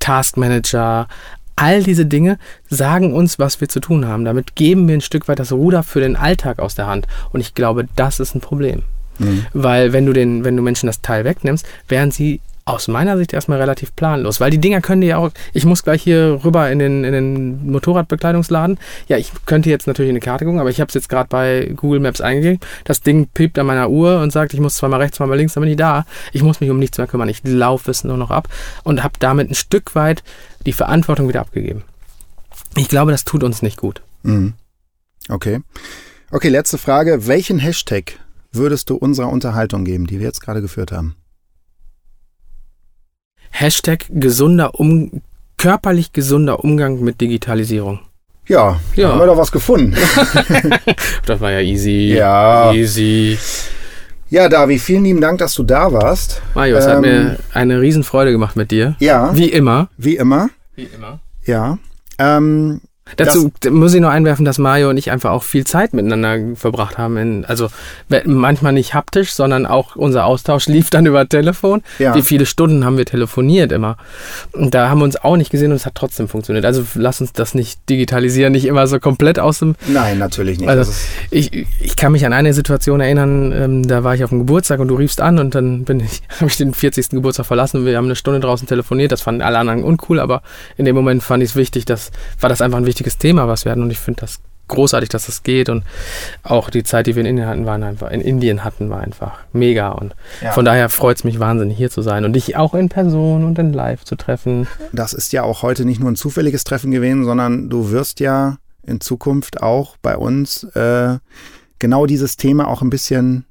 Taskmanager, 0.00 1.08
all 1.56 1.82
diese 1.82 2.06
Dinge 2.06 2.38
sagen 2.68 3.14
uns, 3.14 3.38
was 3.38 3.60
wir 3.60 3.68
zu 3.68 3.80
tun 3.80 4.06
haben. 4.06 4.24
Damit 4.24 4.56
geben 4.56 4.88
wir 4.88 4.94
ein 4.94 5.00
Stück 5.00 5.28
weit 5.28 5.38
das 5.38 5.52
Ruder 5.52 5.82
für 5.82 6.00
den 6.00 6.16
Alltag 6.16 6.58
aus 6.58 6.74
der 6.74 6.86
Hand. 6.86 7.06
Und 7.32 7.40
ich 7.40 7.54
glaube, 7.54 7.88
das 7.96 8.20
ist 8.20 8.34
ein 8.34 8.40
Problem. 8.40 8.82
Mhm. 9.18 9.46
Weil 9.52 9.92
wenn 9.92 10.06
du 10.06 10.12
den, 10.12 10.44
wenn 10.44 10.56
du 10.56 10.62
Menschen 10.62 10.86
das 10.86 11.00
Teil 11.00 11.24
wegnimmst, 11.24 11.66
werden 11.88 12.10
sie 12.10 12.40
aus 12.64 12.86
meiner 12.86 13.16
Sicht 13.16 13.32
erstmal 13.32 13.58
relativ 13.58 13.94
planlos, 13.96 14.40
weil 14.40 14.50
die 14.50 14.58
Dinger 14.58 14.80
können 14.80 15.02
ja 15.02 15.16
auch, 15.16 15.30
ich 15.52 15.64
muss 15.64 15.82
gleich 15.82 16.02
hier 16.02 16.40
rüber 16.44 16.70
in 16.70 16.78
den, 16.78 17.04
in 17.04 17.12
den 17.12 17.70
Motorradbekleidungsladen. 17.70 18.78
Ja, 19.08 19.16
ich 19.16 19.32
könnte 19.46 19.68
jetzt 19.68 19.86
natürlich 19.86 20.10
eine 20.10 20.20
Karte 20.20 20.44
gucken, 20.44 20.60
aber 20.60 20.70
ich 20.70 20.80
habe 20.80 20.88
es 20.88 20.94
jetzt 20.94 21.08
gerade 21.08 21.28
bei 21.28 21.72
Google 21.76 22.00
Maps 22.00 22.20
eingegeben. 22.20 22.60
Das 22.84 23.00
Ding 23.00 23.26
piept 23.26 23.58
an 23.58 23.66
meiner 23.66 23.90
Uhr 23.90 24.20
und 24.20 24.32
sagt, 24.32 24.54
ich 24.54 24.60
muss 24.60 24.76
zweimal 24.76 25.00
rechts, 25.00 25.16
zweimal 25.16 25.38
links, 25.38 25.54
dann 25.54 25.62
bin 25.62 25.70
ich 25.70 25.76
da. 25.76 26.06
Ich 26.32 26.42
muss 26.42 26.60
mich 26.60 26.70
um 26.70 26.78
nichts 26.78 26.98
mehr 26.98 27.08
kümmern. 27.08 27.28
Ich 27.28 27.42
laufe 27.44 27.90
es 27.90 28.04
nur 28.04 28.16
noch 28.16 28.30
ab 28.30 28.48
und 28.84 29.02
habe 29.02 29.14
damit 29.18 29.50
ein 29.50 29.54
Stück 29.54 29.94
weit 29.96 30.22
die 30.64 30.72
Verantwortung 30.72 31.28
wieder 31.28 31.40
abgegeben. 31.40 31.82
Ich 32.76 32.88
glaube, 32.88 33.10
das 33.10 33.24
tut 33.24 33.42
uns 33.42 33.62
nicht 33.62 33.76
gut. 33.76 34.02
Mhm. 34.22 34.54
Okay. 35.28 35.60
Okay, 36.30 36.48
letzte 36.48 36.78
Frage. 36.78 37.26
Welchen 37.26 37.58
Hashtag 37.58 38.18
würdest 38.52 38.88
du 38.88 38.96
unserer 38.96 39.28
Unterhaltung 39.28 39.84
geben, 39.84 40.06
die 40.06 40.20
wir 40.20 40.26
jetzt 40.26 40.40
gerade 40.40 40.62
geführt 40.62 40.92
haben? 40.92 41.16
Hashtag 43.52 44.06
gesunder 44.10 44.74
um, 44.74 45.22
körperlich 45.56 46.12
gesunder 46.12 46.64
Umgang 46.64 47.00
mit 47.00 47.20
Digitalisierung. 47.20 48.00
Ja, 48.48 48.80
ja. 48.96 49.10
haben 49.10 49.20
wir 49.20 49.26
doch 49.26 49.36
was 49.36 49.52
gefunden. 49.52 49.94
das 51.26 51.40
war 51.40 51.52
ja 51.52 51.60
easy. 51.60 52.14
Ja. 52.16 52.72
Easy. 52.72 53.38
Ja, 54.30 54.48
Davi, 54.48 54.78
vielen 54.78 55.04
lieben 55.04 55.20
Dank, 55.20 55.38
dass 55.38 55.54
du 55.54 55.62
da 55.62 55.92
warst. 55.92 56.42
Mario, 56.54 56.76
es 56.76 56.86
ähm, 56.86 56.90
hat 56.90 57.00
mir 57.02 57.38
eine 57.52 57.80
Riesenfreude 57.80 58.32
gemacht 58.32 58.56
mit 58.56 58.70
dir. 58.70 58.96
Ja. 58.98 59.36
Wie 59.36 59.50
immer. 59.50 59.88
Wie 59.96 60.16
immer. 60.16 60.48
Wie 60.74 60.84
immer. 60.84 61.20
Ja. 61.44 61.78
Ähm, 62.18 62.80
Dazu 63.16 63.52
das, 63.60 63.72
muss 63.72 63.92
ich 63.94 64.00
noch 64.00 64.10
einwerfen, 64.10 64.44
dass 64.44 64.58
Mario 64.58 64.88
und 64.88 64.96
ich 64.96 65.10
einfach 65.10 65.30
auch 65.30 65.42
viel 65.42 65.66
Zeit 65.66 65.92
miteinander 65.92 66.56
verbracht 66.56 66.98
haben. 66.98 67.16
In, 67.16 67.44
also 67.44 67.68
manchmal 68.24 68.72
nicht 68.72 68.94
haptisch, 68.94 69.32
sondern 69.32 69.66
auch 69.66 69.96
unser 69.96 70.24
Austausch 70.24 70.66
lief 70.68 70.88
dann 70.88 71.04
über 71.06 71.28
Telefon. 71.28 71.82
Ja. 71.98 72.14
Wie 72.14 72.22
viele 72.22 72.46
Stunden 72.46 72.84
haben 72.84 72.96
wir 72.96 73.04
telefoniert 73.04 73.72
immer? 73.72 73.96
Und 74.52 74.74
da 74.74 74.88
haben 74.88 74.98
wir 74.98 75.04
uns 75.04 75.16
auch 75.16 75.36
nicht 75.36 75.50
gesehen 75.50 75.72
und 75.72 75.76
es 75.76 75.84
hat 75.86 75.94
trotzdem 75.94 76.28
funktioniert. 76.28 76.64
Also 76.64 76.84
lass 76.94 77.20
uns 77.20 77.32
das 77.32 77.54
nicht 77.54 77.80
digitalisieren, 77.90 78.52
nicht 78.52 78.64
immer 78.64 78.86
so 78.86 78.98
komplett 78.98 79.38
aus 79.38 79.58
dem. 79.58 79.74
Nein, 79.88 80.18
natürlich 80.18 80.58
nicht. 80.58 80.68
Also 80.68 80.92
ich, 81.30 81.66
ich 81.80 81.96
kann 81.96 82.12
mich 82.12 82.24
an 82.24 82.32
eine 82.32 82.54
Situation 82.54 83.00
erinnern, 83.00 83.52
ähm, 83.52 83.86
da 83.86 84.04
war 84.04 84.14
ich 84.14 84.24
auf 84.24 84.30
dem 84.30 84.38
Geburtstag 84.40 84.80
und 84.80 84.88
du 84.88 84.94
riefst 84.94 85.20
an 85.20 85.38
und 85.38 85.54
dann 85.54 85.84
bin 85.84 86.00
ich, 86.00 86.22
habe 86.36 86.46
ich 86.46 86.56
den 86.56 86.72
40. 86.72 87.10
Geburtstag 87.10 87.46
verlassen 87.46 87.78
und 87.78 87.86
wir 87.86 87.96
haben 87.96 88.06
eine 88.06 88.16
Stunde 88.16 88.40
draußen 88.40 88.66
telefoniert. 88.66 89.12
Das 89.12 89.22
fanden 89.22 89.42
alle 89.42 89.58
anderen 89.58 89.84
uncool, 89.84 90.20
aber 90.20 90.42
in 90.76 90.84
dem 90.84 90.94
Moment 90.94 91.22
fand 91.22 91.42
ich 91.42 91.50
es 91.50 91.56
wichtig, 91.56 91.84
dass 91.84 92.10
war 92.40 92.48
das 92.48 92.62
einfach 92.62 92.78
ein 92.78 92.86
wichtiges 92.92 93.18
Thema, 93.18 93.48
was 93.48 93.64
wir 93.64 93.72
hatten. 93.72 93.82
Und 93.82 93.90
ich 93.90 93.98
finde, 93.98 94.20
das 94.20 94.40
großartig, 94.68 95.08
dass 95.10 95.26
das 95.26 95.42
geht 95.42 95.68
und 95.68 95.84
auch 96.42 96.70
die 96.70 96.82
Zeit, 96.82 97.06
die 97.06 97.14
wir 97.14 97.20
in 97.20 97.26
Indien 97.26 97.46
hatten, 97.48 97.66
waren 97.66 97.82
einfach, 97.82 98.10
in 98.10 98.20
Indien 98.22 98.64
hatten, 98.64 98.88
war 98.90 99.00
einfach 99.00 99.38
mega 99.52 99.90
und 99.90 100.14
Ja. 100.40 100.52
von 100.52 100.64
daher 100.64 100.88
freut 100.88 101.18
es 101.18 101.24
mich 101.24 101.38
wahnsinnig, 101.40 101.76
hier 101.76 101.90
zu 101.90 102.00
sein 102.00 102.24
und 102.24 102.32
dich 102.32 102.56
auch 102.56 102.72
in 102.74 102.88
Person 102.88 103.44
und 103.44 103.58
in 103.58 103.72
Live 103.74 104.04
zu 104.04 104.16
treffen. 104.16 104.66
Das 104.92 105.12
ist 105.12 105.32
ja 105.32 105.42
auch 105.42 105.62
heute 105.62 105.84
nicht 105.84 106.00
nur 106.00 106.10
ein 106.10 106.16
zufälliges 106.16 106.64
Treffen 106.64 106.90
gewesen, 106.90 107.24
sondern 107.24 107.68
du 107.68 107.90
wirst 107.90 108.20
ja 108.20 108.56
in 108.82 109.00
Zukunft 109.00 109.62
auch 109.62 109.96
bei 110.00 110.16
uns 110.16 110.64
äh, 110.74 111.18
genau 111.78 112.06
dieses 112.06 112.36
Thema 112.38 112.66
auch 112.68 112.80
ein 112.80 112.90
bisschen 112.90 113.44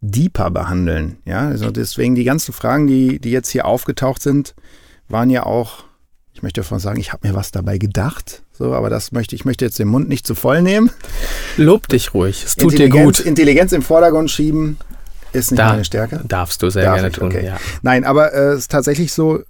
deeper 0.00 0.50
behandeln. 0.50 1.18
Ja, 1.26 1.40
also 1.48 1.70
deswegen 1.70 2.14
die 2.14 2.24
ganzen 2.24 2.52
Fragen, 2.54 2.86
die, 2.86 3.18
die 3.18 3.30
jetzt 3.30 3.50
hier 3.50 3.66
aufgetaucht 3.66 4.22
sind, 4.22 4.54
waren 5.08 5.28
ja 5.28 5.44
auch, 5.44 5.84
ich 6.32 6.42
möchte 6.42 6.60
davon 6.62 6.78
sagen, 6.78 6.98
ich 6.98 7.12
habe 7.12 7.28
mir 7.28 7.34
was 7.34 7.50
dabei 7.50 7.76
gedacht. 7.76 8.42
So, 8.62 8.74
aber 8.74 8.90
das 8.90 9.10
möchte 9.10 9.34
ich 9.34 9.44
möchte 9.44 9.64
jetzt 9.64 9.80
den 9.80 9.88
Mund 9.88 10.08
nicht 10.08 10.24
zu 10.24 10.36
voll 10.36 10.62
nehmen. 10.62 10.88
Lob 11.56 11.88
dich 11.88 12.14
ruhig, 12.14 12.44
es 12.46 12.54
tut 12.54 12.78
dir 12.78 12.88
gut. 12.88 13.18
Intelligenz 13.18 13.72
im 13.72 13.82
Vordergrund 13.82 14.30
schieben 14.30 14.76
ist 15.32 15.50
nicht 15.50 15.58
Da 15.58 15.70
meine 15.70 15.84
Stärke. 15.84 16.20
darfst 16.28 16.62
du 16.62 16.70
sehr 16.70 16.84
Darf 16.84 16.94
gerne 16.94 17.08
ich? 17.08 17.14
tun. 17.16 17.26
Okay. 17.26 17.44
Ja. 17.44 17.56
Nein, 17.82 18.04
aber 18.04 18.32
äh, 18.32 18.52
es 18.52 18.60
ist 18.60 18.70
tatsächlich 18.70 19.12
so, 19.12 19.40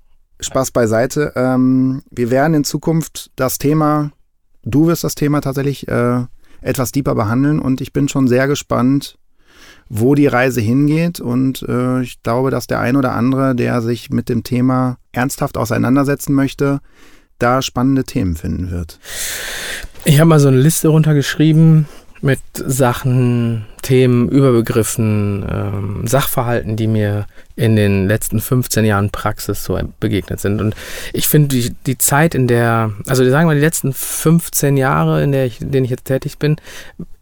Spaß 0.40 0.70
beiseite. 0.70 1.32
Ähm, 1.36 2.02
wir 2.10 2.30
werden 2.30 2.54
in 2.54 2.64
Zukunft 2.64 3.30
das 3.36 3.58
Thema, 3.58 4.12
du 4.64 4.86
wirst 4.86 5.04
das 5.04 5.14
Thema 5.14 5.42
tatsächlich 5.42 5.86
äh, 5.88 6.20
etwas 6.62 6.90
deeper 6.92 7.14
behandeln 7.14 7.58
und 7.58 7.82
ich 7.82 7.92
bin 7.92 8.08
schon 8.08 8.28
sehr 8.28 8.48
gespannt, 8.48 9.18
wo 9.90 10.14
die 10.14 10.26
Reise 10.26 10.62
hingeht 10.62 11.20
und 11.20 11.66
äh, 11.68 12.00
ich 12.00 12.22
glaube, 12.22 12.50
dass 12.50 12.66
der 12.66 12.80
ein 12.80 12.96
oder 12.96 13.12
andere, 13.12 13.54
der 13.54 13.82
sich 13.82 14.08
mit 14.08 14.30
dem 14.30 14.42
Thema 14.42 14.96
ernsthaft 15.12 15.58
auseinandersetzen 15.58 16.32
möchte, 16.32 16.80
da 17.42 17.62
spannende 17.62 18.04
Themen 18.04 18.36
finden 18.36 18.70
wird. 18.70 18.98
Ich 20.04 20.18
habe 20.18 20.28
mal 20.28 20.40
so 20.40 20.48
eine 20.48 20.60
Liste 20.60 20.88
runtergeschrieben 20.88 21.86
mit 22.20 22.40
Sachen, 22.54 23.66
Themen, 23.82 24.28
Überbegriffen, 24.28 25.44
ähm, 25.50 26.06
Sachverhalten, 26.06 26.76
die 26.76 26.86
mir 26.86 27.26
in 27.56 27.76
den 27.76 28.06
letzten 28.08 28.40
15 28.40 28.84
Jahren 28.84 29.10
Praxis 29.10 29.64
so 29.64 29.78
begegnet 30.00 30.40
sind. 30.40 30.60
Und 30.60 30.74
ich 31.12 31.28
finde 31.28 31.48
die, 31.48 31.74
die 31.86 31.98
Zeit, 31.98 32.34
in 32.34 32.46
der, 32.46 32.92
also 33.06 33.28
sagen 33.28 33.48
wir 33.48 33.54
die 33.54 33.60
letzten 33.60 33.92
15 33.92 34.76
Jahre, 34.76 35.22
in, 35.22 35.32
der 35.32 35.44
ich, 35.46 35.60
in 35.60 35.70
denen 35.72 35.84
ich 35.84 35.90
jetzt 35.90 36.04
tätig 36.06 36.38
bin, 36.38 36.56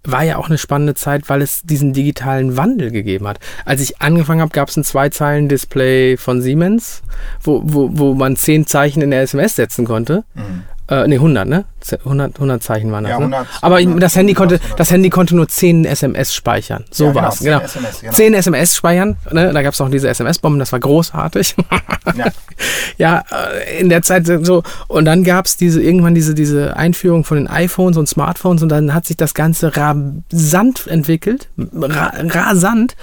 war 0.05 0.23
ja 0.23 0.37
auch 0.37 0.49
eine 0.49 0.57
spannende 0.57 0.95
Zeit, 0.95 1.29
weil 1.29 1.43
es 1.43 1.61
diesen 1.63 1.93
digitalen 1.93 2.57
Wandel 2.57 2.91
gegeben 2.91 3.27
hat. 3.29 3.39
Als 3.67 3.83
ich 3.83 4.01
angefangen 4.01 4.41
habe, 4.41 4.51
gab 4.53 4.69
es 4.69 4.77
ein 4.77 4.85
Zweizeilen-Display 4.85 6.17
von 6.17 6.41
Siemens, 6.41 7.03
wo, 7.43 7.61
wo, 7.65 7.91
wo 7.93 8.15
man 8.15 8.37
zehn 8.37 8.67
Zeichen 8.67 9.03
in 9.03 9.11
der 9.11 9.23
SMS 9.23 9.57
setzen 9.57 9.85
konnte. 9.85 10.25
Äh, 10.89 11.07
nee, 11.07 11.17
100, 11.17 11.47
ne? 11.47 11.67
100, 12.05 12.35
100 12.37 12.63
Zeichen 12.63 12.91
waren 12.91 13.05
das, 13.05 13.11
Ja, 13.13 13.19
ne? 13.19 13.25
100, 13.37 13.47
Aber 13.63 13.79
ich- 13.79 13.87
100, 13.87 14.03
das 14.03 14.17
Handy 14.17 14.35
konnte, 14.35 14.57
100. 14.57 14.81
das 14.81 14.91
Handy 14.91 15.11
konnte 15.11 15.37
nur 15.37 15.47
10 15.49 15.85
SMS 15.85 16.35
speichern. 16.35 16.50
So 16.91 17.07
Ja, 17.07 17.11
genau, 17.13 17.23
war's, 17.23 17.39
10 17.39 17.45
genau. 17.47 17.61
SMS, 17.61 18.01
genau. 18.01 18.13
10 18.13 18.35
SMS 18.35 18.77
speichern, 18.77 19.17
ne? 19.31 19.53
Da 19.53 19.63
gab's 19.63 19.79
noch 19.79 19.91
diese 19.91 20.09
SMS-Bomben, 20.09 20.59
das 20.59 20.73
war 20.73 20.81
großartig. 20.81 21.55
Ja. 22.17 22.27
ja, 22.99 23.25
äh, 23.31 23.81
in 23.81 23.89
der 23.89 24.03
Zeit 24.03 24.27
so. 24.43 24.63
Und 24.89 25.05
dann 25.05 25.25
gab's 25.25 25.57
diese, 25.57 25.83
irgendwann 25.83 26.15
diese, 26.15 26.35
diese 26.35 26.77
Einführung 26.77 27.25
von 27.25 27.37
den 27.39 27.47
iPhones 27.49 27.97
und 27.97 28.09
Smartphones 28.09 28.63
und 28.63 28.69
dann 28.69 28.93
hat 28.95 29.07
sich 29.07 29.17
das 29.17 29.35
Ganze 29.35 29.73
rasant 29.77 30.87
entwickelt. 30.87 31.49
Ra 31.73 32.13
rasant. 32.17 32.97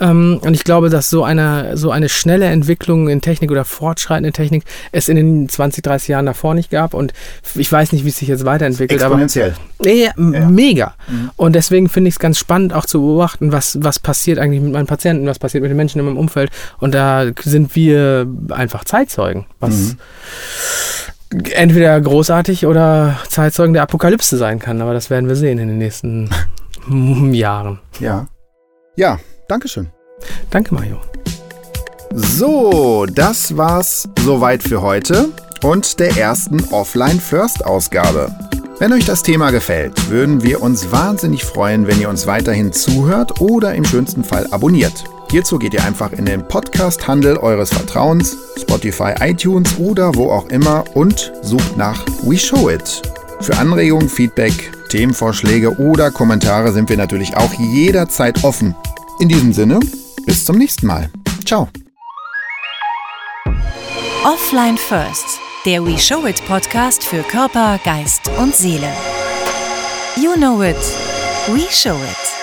Ähm, 0.00 0.40
und 0.42 0.54
ich 0.54 0.64
glaube, 0.64 0.90
dass 0.90 1.10
so 1.10 1.24
eine, 1.24 1.76
so 1.76 1.90
eine 1.90 2.08
schnelle 2.08 2.46
Entwicklung 2.46 3.08
in 3.08 3.20
Technik 3.20 3.50
oder 3.50 3.64
fortschreitende 3.64 4.32
Technik 4.32 4.64
es 4.92 5.08
in 5.08 5.16
den 5.16 5.48
20, 5.48 5.82
30 5.82 6.08
Jahren 6.08 6.26
davor 6.26 6.54
nicht 6.54 6.70
gab. 6.70 6.94
Und 6.94 7.12
ich 7.54 7.70
weiß 7.70 7.92
nicht, 7.92 8.04
wie 8.04 8.08
es 8.10 8.16
sich 8.18 8.28
jetzt 8.28 8.44
weiterentwickelt, 8.44 9.02
aber 9.02 9.14
Exponentiell. 9.14 9.54
Nee, 9.80 10.10
m- 10.16 10.34
Ja. 10.34 10.48
mega. 10.48 10.94
Und 11.36 11.54
deswegen 11.54 11.88
finde 11.88 12.08
ich 12.08 12.14
es 12.14 12.18
ganz 12.18 12.38
spannend, 12.38 12.72
auch 12.74 12.84
zu 12.88 13.00
beobachten, 13.00 13.52
was, 13.52 13.78
was 13.80 13.98
passiert 13.98 14.38
eigentlich 14.38 14.62
mit 14.62 14.72
meinen 14.72 14.86
Patienten, 14.86 15.26
was 15.26 15.38
passiert 15.38 15.62
mit 15.62 15.70
den 15.70 15.76
Menschen 15.76 15.98
in 16.00 16.06
meinem 16.06 16.16
Umfeld. 16.16 16.50
Und 16.78 16.94
da 16.94 17.26
sind 17.42 17.74
wir 17.76 18.26
einfach 18.50 18.84
Zeitzeugen, 18.84 19.46
was 19.60 19.96
entweder 21.52 22.00
großartig 22.00 22.66
oder 22.66 23.18
Zeitzeugen 23.28 23.74
der 23.74 23.82
Apokalypse 23.82 24.36
sein 24.36 24.58
kann. 24.58 24.80
Aber 24.80 24.94
das 24.94 25.10
werden 25.10 25.28
wir 25.28 25.36
sehen 25.36 25.58
in 25.58 25.68
den 25.68 25.78
nächsten 25.78 26.30
Jahren. 27.32 27.80
Ja. 28.00 28.26
Ja, 28.96 29.18
Dankeschön. 29.48 29.88
Danke, 30.50 30.74
Mario. 30.74 31.00
So, 32.12 33.06
das 33.06 33.56
war's 33.56 34.08
soweit 34.20 34.62
für 34.62 34.80
heute 34.80 35.28
und 35.62 36.00
der 36.00 36.16
ersten 36.16 36.64
Offline 36.72 37.20
First 37.20 37.64
Ausgabe. 37.64 38.47
Wenn 38.78 38.92
euch 38.92 39.04
das 39.04 39.24
Thema 39.24 39.50
gefällt, 39.50 40.08
würden 40.08 40.44
wir 40.44 40.62
uns 40.62 40.92
wahnsinnig 40.92 41.44
freuen, 41.44 41.88
wenn 41.88 42.00
ihr 42.00 42.08
uns 42.08 42.28
weiterhin 42.28 42.72
zuhört 42.72 43.40
oder 43.40 43.74
im 43.74 43.84
schönsten 43.84 44.22
Fall 44.22 44.46
abonniert. 44.52 45.02
Hierzu 45.32 45.58
geht 45.58 45.74
ihr 45.74 45.82
einfach 45.82 46.12
in 46.12 46.24
den 46.24 46.46
Podcast-Handel 46.46 47.38
eures 47.38 47.70
Vertrauens, 47.70 48.36
Spotify, 48.56 49.14
iTunes 49.18 49.76
oder 49.78 50.14
wo 50.14 50.30
auch 50.30 50.46
immer 50.50 50.84
und 50.94 51.32
sucht 51.42 51.76
nach 51.76 52.06
We 52.22 52.38
Show 52.38 52.70
It. 52.70 53.02
Für 53.40 53.56
Anregungen, 53.56 54.08
Feedback, 54.08 54.70
Themenvorschläge 54.90 55.76
oder 55.80 56.12
Kommentare 56.12 56.72
sind 56.72 56.88
wir 56.88 56.96
natürlich 56.96 57.36
auch 57.36 57.52
jederzeit 57.54 58.44
offen. 58.44 58.76
In 59.18 59.28
diesem 59.28 59.52
Sinne, 59.52 59.80
bis 60.24 60.44
zum 60.44 60.56
nächsten 60.56 60.86
Mal. 60.86 61.10
Ciao. 61.44 61.68
Offline 64.24 64.78
First, 64.78 65.40
der 65.68 65.84
We 65.84 65.98
Show 65.98 66.24
It 66.26 66.42
Podcast 66.46 67.04
für 67.04 67.22
Körper, 67.22 67.78
Geist 67.84 68.30
und 68.38 68.54
Seele. 68.54 68.90
You 70.16 70.32
know 70.32 70.62
it, 70.62 70.76
we 71.48 71.70
show 71.70 71.94
it. 71.94 72.37